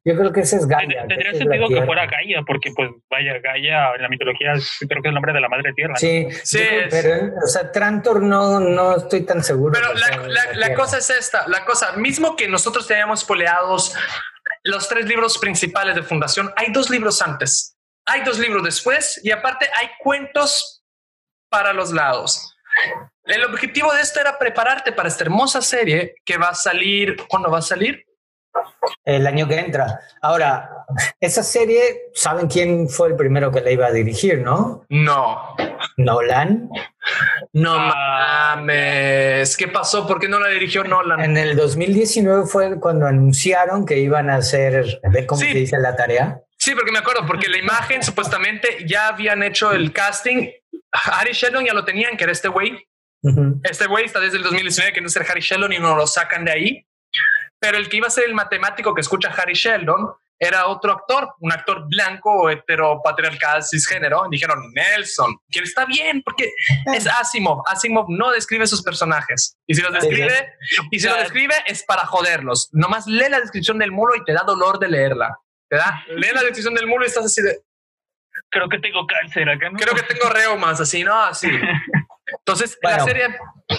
[0.06, 1.06] Yo creo que ese es Gaia.
[1.08, 4.54] Tendría sentido que fuera Gaia, porque pues vaya, Gaia en la mitología
[4.88, 5.96] creo que es el nombre de la madre tierra.
[5.98, 6.60] Sí, sí.
[6.90, 9.74] pero, o sea, Trantor no, no estoy tan seguro.
[9.74, 13.96] Pero la, cosa es esta, la cosa, mismo que nosotros teníamos poleados
[14.64, 19.32] los tres libros principales de Fundación, hay dos libros antes, hay dos libros después y
[19.32, 20.84] aparte hay cuentos
[21.50, 22.56] para los lados.
[23.30, 27.16] El objetivo de esto era prepararte para esta hermosa serie que va a salir.
[27.28, 28.04] ¿Cuándo va a salir?
[29.06, 30.00] El año que entra.
[30.20, 30.68] Ahora,
[31.20, 34.84] esa serie, ¿saben quién fue el primero que la iba a dirigir, no?
[34.90, 35.56] No.
[35.98, 36.70] Nolan.
[37.54, 39.56] No mames.
[39.56, 40.08] ¿Qué pasó?
[40.08, 41.24] ¿Por qué no la dirigió Nolan?
[41.24, 45.78] En el 2019 fue cuando anunciaron que iban a hacer, a ver cómo se dice
[45.78, 46.42] la tarea.
[46.58, 50.50] Sí, porque me acuerdo, porque la imagen supuestamente ya habían hecho el casting.
[50.92, 52.89] Harry Sheldon ya lo tenían, que era este güey.
[53.64, 56.08] Este güey está desde el 2019 que no es el Harry Sheldon y no lo
[56.08, 56.86] sacan de ahí.
[57.60, 60.10] Pero el que iba a ser el matemático que escucha Harry Sheldon
[60.42, 64.24] era otro actor, un actor blanco, heteropatriarcal, cisgénero.
[64.32, 66.50] Dijeron Nelson, que está bien porque
[66.96, 67.62] es Asimov.
[67.68, 69.58] Asimov no describe sus personajes.
[69.68, 70.54] Y si los describe,
[70.92, 72.70] y si lo describe es para joderlos.
[72.72, 75.38] Nomás lee la descripción del mulo y te da dolor de leerla.
[75.68, 77.60] Te da, lee la descripción del mulo y estás así de.
[78.50, 79.70] Creo que tengo cáncer acá.
[79.78, 81.22] Creo que tengo reumas, así, ¿no?
[81.22, 81.50] Así.
[82.52, 83.24] Entonces, la serie...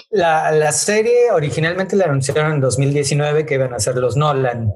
[0.09, 4.73] La, serie originalmente la anunciaron en 2019 que iban a ser los Nolan.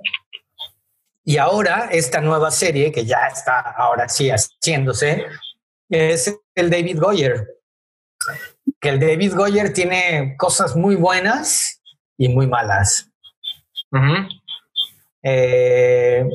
[1.24, 5.26] Y ahora esta nueva serie, que ya está ahora sí haciéndose,
[5.90, 7.48] es el David Goyer.
[8.80, 11.82] Que el David Goyer tiene cosas muy buenas
[12.18, 13.10] y muy malas.
[15.24, 16.26] eh,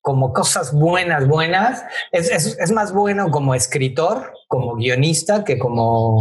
[0.00, 1.84] como cosas buenas, buenas.
[2.10, 6.20] Es, es, más bueno como escritor, como guionista, que como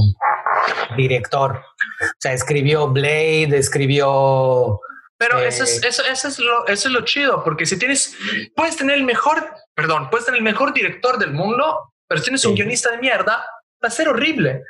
[0.95, 1.63] director.
[2.01, 4.79] O sea, escribió Blade, escribió...
[5.17, 8.17] Pero eso, es, eh, eso, eso, es lo, eso es lo chido, porque si tienes,
[8.55, 12.43] puedes tener el mejor, perdón, puedes tener el mejor director del mundo, pero si tienes
[12.45, 13.45] un guionista de mierda,
[13.83, 14.63] va a ser horrible.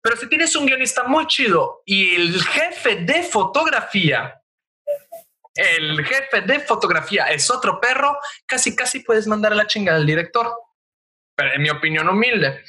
[0.00, 4.40] Pero si tienes un guionista muy chido y el jefe de fotografía
[5.54, 10.06] el jefe de fotografía es otro perro, casi casi puedes mandar a la chingada al
[10.06, 10.52] director.
[11.34, 12.64] Pero en mi opinión humilde.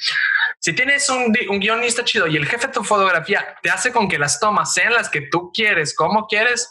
[0.64, 4.16] Si tienes un, guionista chido y el jefe de tu fotografía te hace con que
[4.16, 6.70] las tomas sean las que tú quieres, como quieres,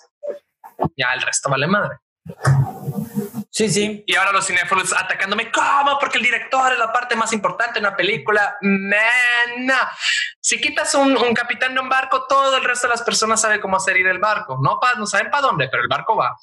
[0.95, 1.97] ya el resto vale madre.
[3.49, 4.01] Sí, sí.
[4.07, 5.99] Y ahora los cinéfilos atacándome, ¿cómo?
[5.99, 8.55] Porque el director es la parte más importante en una película.
[8.61, 9.77] Man,
[10.39, 13.75] si quitas un, capitán de un barco, todo el resto de las personas sabe cómo
[13.75, 14.57] hacer ir el barco.
[14.63, 16.37] No, pa, no saben para dónde, pero el barco va.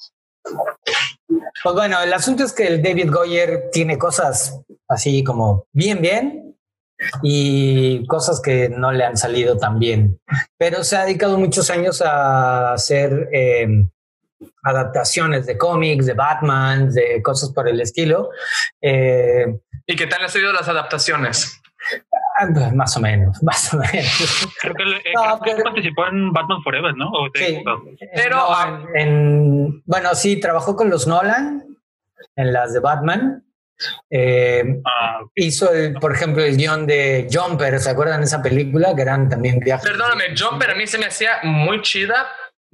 [1.63, 6.48] Pues bueno, el asunto es que el David Goyer tiene cosas así como bien, bien
[7.23, 10.19] y cosas que no le han salido tan bien.
[10.57, 13.67] Pero se ha dedicado muchos años a hacer eh,
[14.63, 18.29] adaptaciones de cómics, de Batman, de cosas por el estilo.
[18.81, 19.45] Eh,
[19.85, 21.61] ¿Y qué tal han sido las adaptaciones?
[22.37, 24.47] Ah, más o menos, más o menos.
[24.61, 27.11] Creo que, eh, participó en Batman Forever, ¿no?
[27.33, 27.63] sí,
[28.15, 31.77] pero ah, en, bueno, sí, trabajó con los Nolan
[32.35, 33.43] en las de Batman.
[34.09, 38.95] Eh, ah, hizo, el, por ejemplo, el guion de Jumper, ¿se acuerdan de esa película?
[38.95, 39.89] Que eran también viajes.
[39.89, 42.27] Perdóname, Jumper a mí se me hacía muy chida,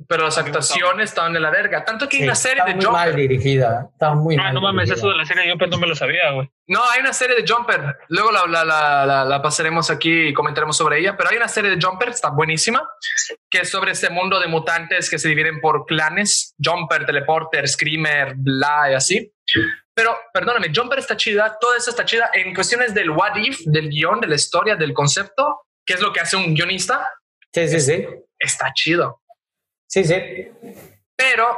[0.07, 1.85] pero las actuaciones estaban de la verga.
[1.85, 3.89] Tanto que hay una serie de muy mal dirigida.
[3.93, 6.31] Estaba muy ah, no mames, eso de la serie de Jumper no me lo sabía,
[6.31, 6.49] güey.
[6.67, 7.97] No, hay una serie de Jumper.
[8.09, 11.15] Luego la, la, la, pasaremos aquí y comentaremos sobre ella.
[11.15, 12.87] Pero hay una serie de Jumper, está buenísima,
[13.49, 18.33] que es sobre este mundo de mutantes que se dividen por clanes: Jumper, Teleporter, Screamer,
[18.35, 19.33] bla y así.
[19.93, 23.89] Pero perdóname, Jumper está chida, todo eso está chida en cuestiones del what if, del
[23.89, 27.07] guion, de la historia, del concepto, que es lo que hace un guionista.
[27.53, 28.05] Sí, sí, sí.
[28.37, 29.21] Está chido.
[29.88, 30.15] Sí, sí.
[31.15, 31.57] Pero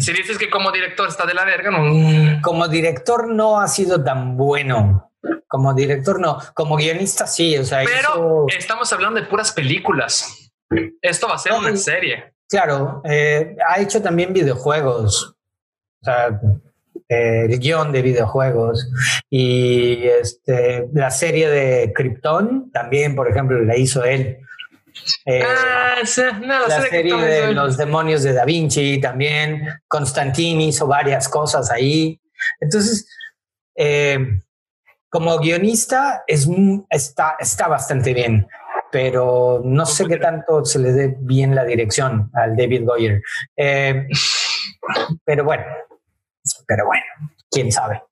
[0.00, 2.40] si dices que como director está de la verga, no.
[2.42, 5.12] Como director no ha sido tan bueno.
[5.48, 6.38] Como director no.
[6.54, 7.56] Como guionista sí.
[7.58, 10.50] O sea, Pero estamos hablando de puras películas.
[11.00, 12.32] Esto va a ser una serie.
[12.48, 15.36] Claro, eh, ha hecho también videojuegos.
[16.00, 16.40] O sea,
[17.08, 18.88] eh, el guion de videojuegos
[19.28, 24.38] y este, la serie de Krypton también, por ejemplo, la hizo él.
[25.26, 29.68] Eh, ah, la serie de los demonios de Da Vinci también.
[29.88, 32.20] Constantini hizo varias cosas ahí.
[32.60, 33.08] Entonces,
[33.76, 34.18] eh,
[35.08, 36.48] como guionista es,
[36.90, 38.46] está, está bastante bien,
[38.90, 43.22] pero no sé qué tanto se le dé bien la dirección al David Goyer.
[43.56, 44.06] Eh,
[45.24, 45.64] pero bueno,
[46.66, 47.04] pero bueno,
[47.50, 48.02] quién sabe.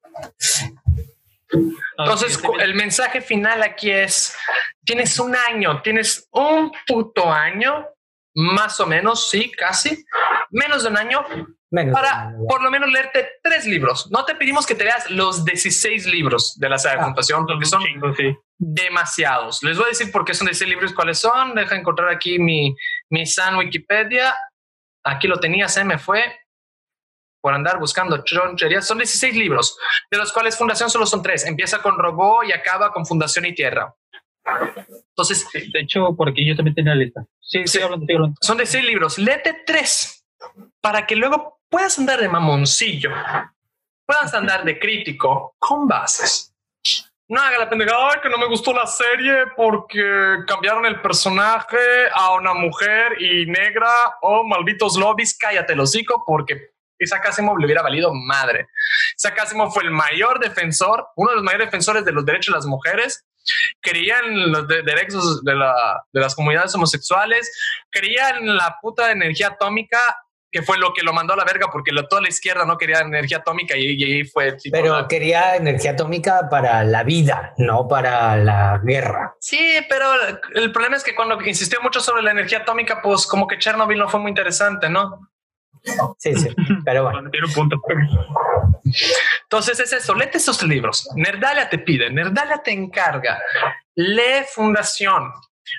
[1.99, 4.35] Entonces, el mensaje final aquí es,
[4.85, 7.87] tienes un año, tienes un puto año,
[8.35, 10.05] más o menos, sí, casi,
[10.51, 11.25] menos de un año,
[11.93, 14.11] para por lo menos leerte tres libros.
[14.11, 17.67] No te pedimos que te leas los 16 libros de la saga de computación, porque
[17.67, 17.83] son
[18.59, 19.63] demasiados.
[19.63, 21.55] Les voy a decir por qué son 16 libros, cuáles son.
[21.55, 22.75] Deja encontrar aquí mi,
[23.11, 24.35] mi San Wikipedia.
[25.05, 26.42] Aquí lo tenía, se me fue
[27.43, 28.87] por andar buscando choncherías.
[28.87, 29.77] Son 16 libros,
[30.11, 31.45] de los cuales Fundación solo son tres.
[31.45, 33.95] Empieza con Robó y acaba con Fundación y Tierra.
[35.11, 37.25] Entonces, de hecho, porque yo también tenía la lista.
[37.41, 38.07] Sí, sí, hablando,
[38.41, 39.19] Son 16 libros.
[39.19, 40.25] Léete tres
[40.81, 43.11] para que luego puedas andar de mamoncillo,
[44.07, 46.55] puedas andar de crítico con bases.
[47.29, 51.79] No haga la pendejada, que no me gustó la serie porque cambiaron el personaje
[52.13, 53.89] a una mujer y negra.
[54.21, 56.72] Oh, malditos lobbies, cállate el hocico porque
[57.03, 58.69] Isaac Asimov le hubiera valido madre.
[59.17, 62.59] Isaac Asimov fue el mayor defensor, uno de los mayores defensores de los derechos de
[62.59, 63.25] las mujeres.
[63.81, 65.55] Creía en los derechos de,
[66.13, 67.53] las comunidades homosexuales,
[67.91, 69.99] creía en la puta energía atómica
[70.53, 73.01] que fue lo que lo mandó a la verga porque toda la izquierda no quería
[73.01, 78.79] energía atómica y, ahí fue Pero quería energía atómica para la vida, no para la
[78.85, 79.35] guerra.
[79.41, 80.07] Sí, pero
[80.55, 83.99] el problema es que cuando insistió mucho sobre la energía atómica, pues como que Chernobyl
[83.99, 85.32] no fue muy interesante, ¿no?
[86.19, 86.49] Sí, sí,
[86.85, 87.31] pero bueno.
[89.43, 91.09] Entonces es eso, léete esos libros.
[91.17, 93.41] Nerdalia te pide, Nerdalia te encarga.
[93.95, 95.33] Lee Fundación.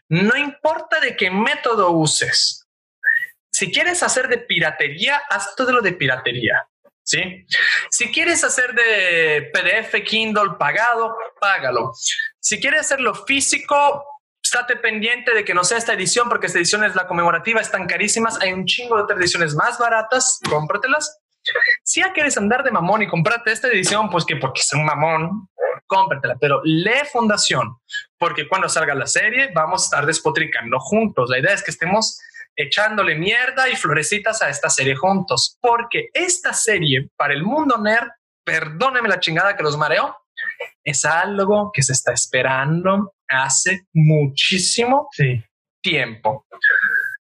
[0.09, 2.67] No importa de qué método uses.
[3.51, 6.67] Si quieres hacer de piratería, haz todo lo de piratería.
[7.05, 7.45] ¿Sí?
[7.89, 11.91] Si quieres hacer de PDF, Kindle pagado, págalo.
[12.39, 14.05] Si quieres hacerlo físico,
[14.53, 17.87] estate pendiente de que no sea esta edición, porque esta edición es la conmemorativa, están
[17.87, 18.39] carísimas.
[18.39, 21.19] Hay un chingo de otras ediciones más baratas, cómpratelas.
[21.83, 24.85] Si ya quieres andar de mamón y comprarte esta edición, pues que porque es un
[24.85, 25.49] mamón,
[25.87, 27.77] cómpratela, pero lee Fundación,
[28.17, 31.29] porque cuando salga la serie vamos a estar despotricando juntos.
[31.29, 32.19] La idea es que estemos
[32.55, 38.07] echándole mierda y florecitas a esta serie juntos, porque esta serie para el mundo nerd,
[38.45, 40.15] perdóneme la chingada que los mareo,
[40.83, 45.09] es algo que se está esperando hace muchísimo
[45.81, 46.45] tiempo.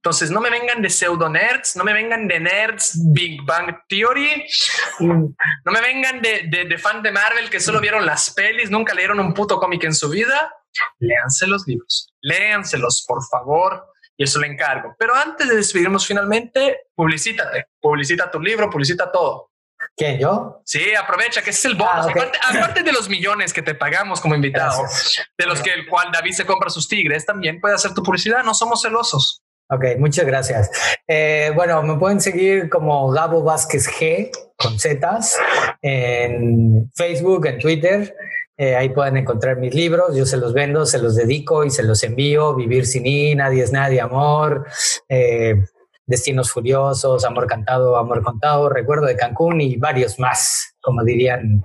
[0.01, 4.45] Entonces, no me vengan de pseudo nerds, no me vengan de nerds Big Bang Theory,
[5.01, 9.20] no me vengan de, de, fan de Marvel que solo vieron las pelis, nunca leyeron
[9.20, 10.53] un puto cómic en su vida.
[10.99, 14.95] Léanse los libros, léanselos, por favor, y eso le encargo.
[14.97, 19.51] Pero antes de despedirnos finalmente, publicítate, publicita tu libro, publicita todo.
[20.00, 20.62] ¿Quién, yo?
[20.64, 22.08] Sí, aprovecha que ese es el bonus.
[22.41, 25.28] Ah, aparte de los millones que te pagamos como invitado, Gracias.
[25.38, 28.41] de los que el cual David se compra sus tigres, también puede hacer tu publicidad.
[28.45, 29.43] No somos celosos.
[29.70, 30.72] Ok, muchas gracias.
[31.06, 35.38] Eh, bueno, me pueden seguir como Gabo Vázquez G con Zetas
[35.82, 38.16] en Facebook, en Twitter.
[38.56, 40.16] Eh, ahí pueden encontrar mis libros.
[40.16, 42.56] Yo se los vendo, se los dedico y se los envío.
[42.56, 44.66] Vivir sin I, Nadie es Nadie, Amor,
[45.10, 45.56] eh,
[46.10, 51.64] Destinos Furiosos, Amor Cantado, Amor Contado, Recuerdo de Cancún y varios más, como dirían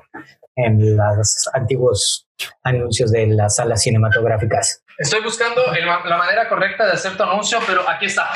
[0.57, 2.28] en los antiguos
[2.62, 4.84] anuncios de las salas cinematográficas.
[4.99, 8.28] Estoy buscando el la manera correcta de hacer tu anuncio, pero aquí está.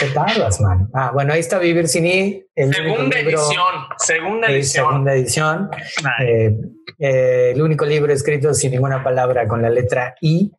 [0.00, 0.88] ¿Qué tardas, man?
[0.92, 2.44] Ah, bueno, ahí está Vivir sin I.
[2.56, 3.64] El único Segunda libro- edición.
[3.98, 4.86] Segunda edición.
[4.88, 5.70] segunda edición.
[6.26, 6.56] Eh,
[6.98, 10.50] eh, el único libro escrito sin ninguna palabra con la letra I.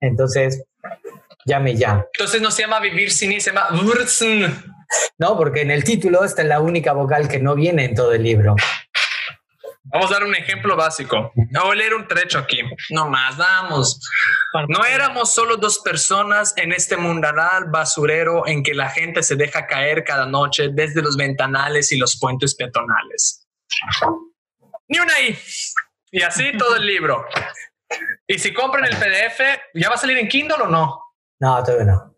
[0.00, 0.62] Entonces,
[1.48, 2.06] llame ya.
[2.14, 4.62] Entonces no se llama vivir sin I, se llama Wurzen.
[5.18, 8.22] No, porque en el título está la única vocal que no viene en todo el
[8.22, 8.54] libro.
[9.90, 11.32] Vamos a dar un ejemplo básico.
[11.34, 12.60] Voy a leer un trecho aquí.
[12.90, 13.98] No más, vamos.
[14.68, 19.66] No éramos solo dos personas en este mundanal basurero en que la gente se deja
[19.66, 23.46] caer cada noche desde los ventanales y los puentes peatonales.
[24.88, 25.38] Ni una I.
[26.10, 27.24] Y así todo el libro.
[28.26, 29.40] Y si compran el PDF,
[29.72, 31.02] ¿ya va a salir en Kindle o no?
[31.40, 32.14] No, todavía no.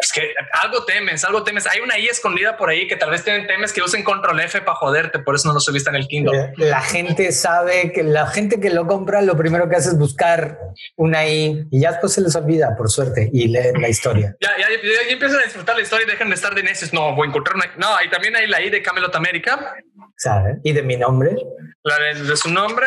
[0.00, 1.64] Es que algo temes, algo temes.
[1.68, 4.60] Hay una I escondida por ahí que tal vez tienen temes que usen control F
[4.62, 6.36] para joderte, por eso no lo subiste en el Kindle.
[6.40, 9.98] Eh, La gente sabe que la gente que lo compra lo primero que hace es
[9.98, 10.58] buscar
[10.96, 14.34] una I y ya después se les olvida, por suerte, y leen la historia.
[14.40, 16.92] Ya, ya, ya, ya empiezan a disfrutar la historia y dejan de estar de necios.
[16.92, 17.66] No, voy a encontrar una.
[17.76, 19.76] No, ahí también hay la I de Camelot America,
[20.16, 20.56] ¿Sabe?
[20.64, 21.36] Y de mi nombre.
[21.84, 22.86] la de, de su nombre,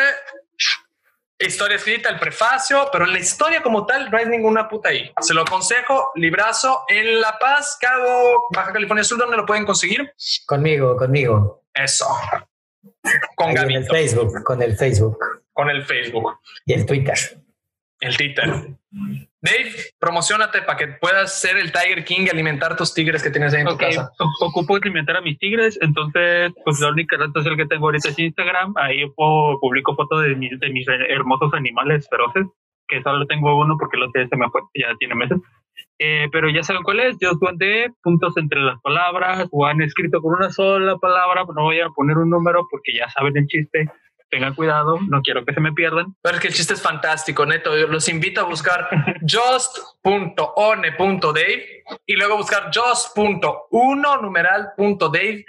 [1.39, 5.11] historia escrita, el prefacio, pero en la historia como tal no hay ninguna puta I.
[5.21, 10.13] Se lo aconsejo, librazo en La Paz, Cabo, Baja California Sur, donde lo pueden conseguir.
[10.45, 11.63] Conmigo, conmigo.
[11.73, 12.07] Eso.
[13.35, 15.17] Con Ahí en el Facebook, con el Facebook
[15.55, 17.17] con el Facebook, y el Twitter.
[18.01, 18.75] el Twitter.
[19.45, 23.53] Dave, promocionate para que puedas ser el Tiger King y alimentar tus tigres que tienes
[23.53, 24.11] ahí en Ok, tu casa.
[24.41, 28.19] ocupo alimentar a mis tigres, entonces pues la única red social que tengo ahorita es
[28.19, 32.45] Instagram, ahí puedo- publico fotos de mis, de mis hermosos animales feroces,
[32.87, 35.39] que solo tengo uno porque otro ya se me fue, ya tiene meses.
[35.99, 40.21] Eh, pero ya saben cuál es, One Day, puntos entre las palabras, o han escrito
[40.21, 43.89] con una sola palabra, no voy a poner un número porque ya saben el chiste,
[44.29, 46.15] tengan cuidado, no quiero que se me pierdan.
[46.21, 47.77] Pero es que el chiste es fantástico, neto.
[47.77, 48.89] Yo los invito a buscar
[49.21, 50.23] just.one.dave
[52.05, 55.45] y luego buscar just.1 numeral punto Dave.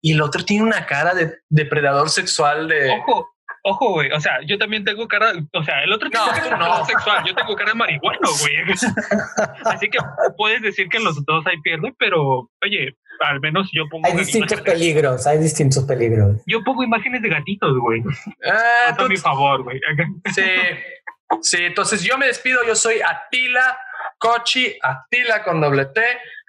[0.00, 2.90] Y el otro tiene una cara de depredador sexual de...
[2.90, 3.33] Ojo,
[3.64, 4.10] ojo, güey.
[4.12, 5.32] O sea, yo también tengo cara.
[5.52, 6.84] O sea, el otro tiene No, cara no.
[6.86, 7.24] sexual.
[7.26, 8.54] Yo tengo cara de marihuano, güey.
[9.64, 9.98] Así que
[10.36, 14.06] puedes decir que los dos ahí pierden, pero oye, al menos yo pongo.
[14.06, 16.40] Hay distintos peligros, hay distintos peligros.
[16.46, 18.02] Yo pongo imágenes de gatitos, güey.
[18.46, 19.80] Ah, a mi favor, güey.
[20.34, 20.42] sí,
[21.42, 21.56] sí.
[21.64, 22.64] Entonces yo me despido.
[22.66, 23.78] Yo soy Atila
[24.18, 26.02] Cochi, Atila con doble T.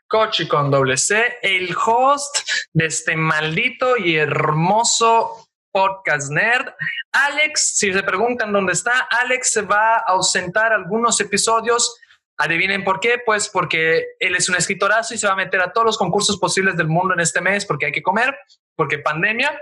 [0.07, 5.44] Cochi con doble C, el host de este maldito y hermoso
[5.75, 6.67] podcast nerd.
[7.11, 11.99] Alex, si se preguntan dónde está, Alex se va a ausentar algunos episodios.
[12.37, 15.71] Adivinen por qué, pues porque él es un escritorazo y se va a meter a
[15.73, 18.33] todos los concursos posibles del mundo en este mes porque hay que comer,
[18.75, 19.61] porque pandemia.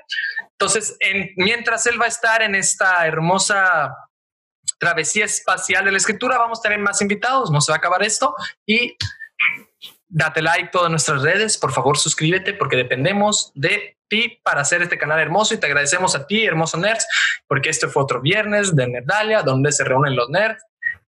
[0.51, 3.95] Entonces, en- mientras él va a estar en esta hermosa
[4.79, 8.03] travesía espacial de la escritura, vamos a tener más invitados, no se va a acabar
[8.03, 8.35] esto
[8.67, 8.95] y
[10.07, 14.99] date like todas nuestras redes, por favor suscríbete porque dependemos de ti para hacer este
[14.99, 17.07] canal hermoso y te agradecemos a ti, hermoso nerds,
[17.47, 20.63] porque este fue otro viernes de Nerdalia, donde se reúnen los nerds.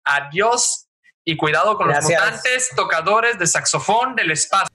[0.05, 0.87] Adiós
[1.25, 2.11] y cuidado con Gracias.
[2.11, 4.73] los mutantes tocadores de saxofón del espacio.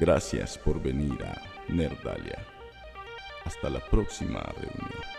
[0.00, 2.38] Gracias por venir a Nerdalia.
[3.44, 5.16] Hasta la próxima reunión.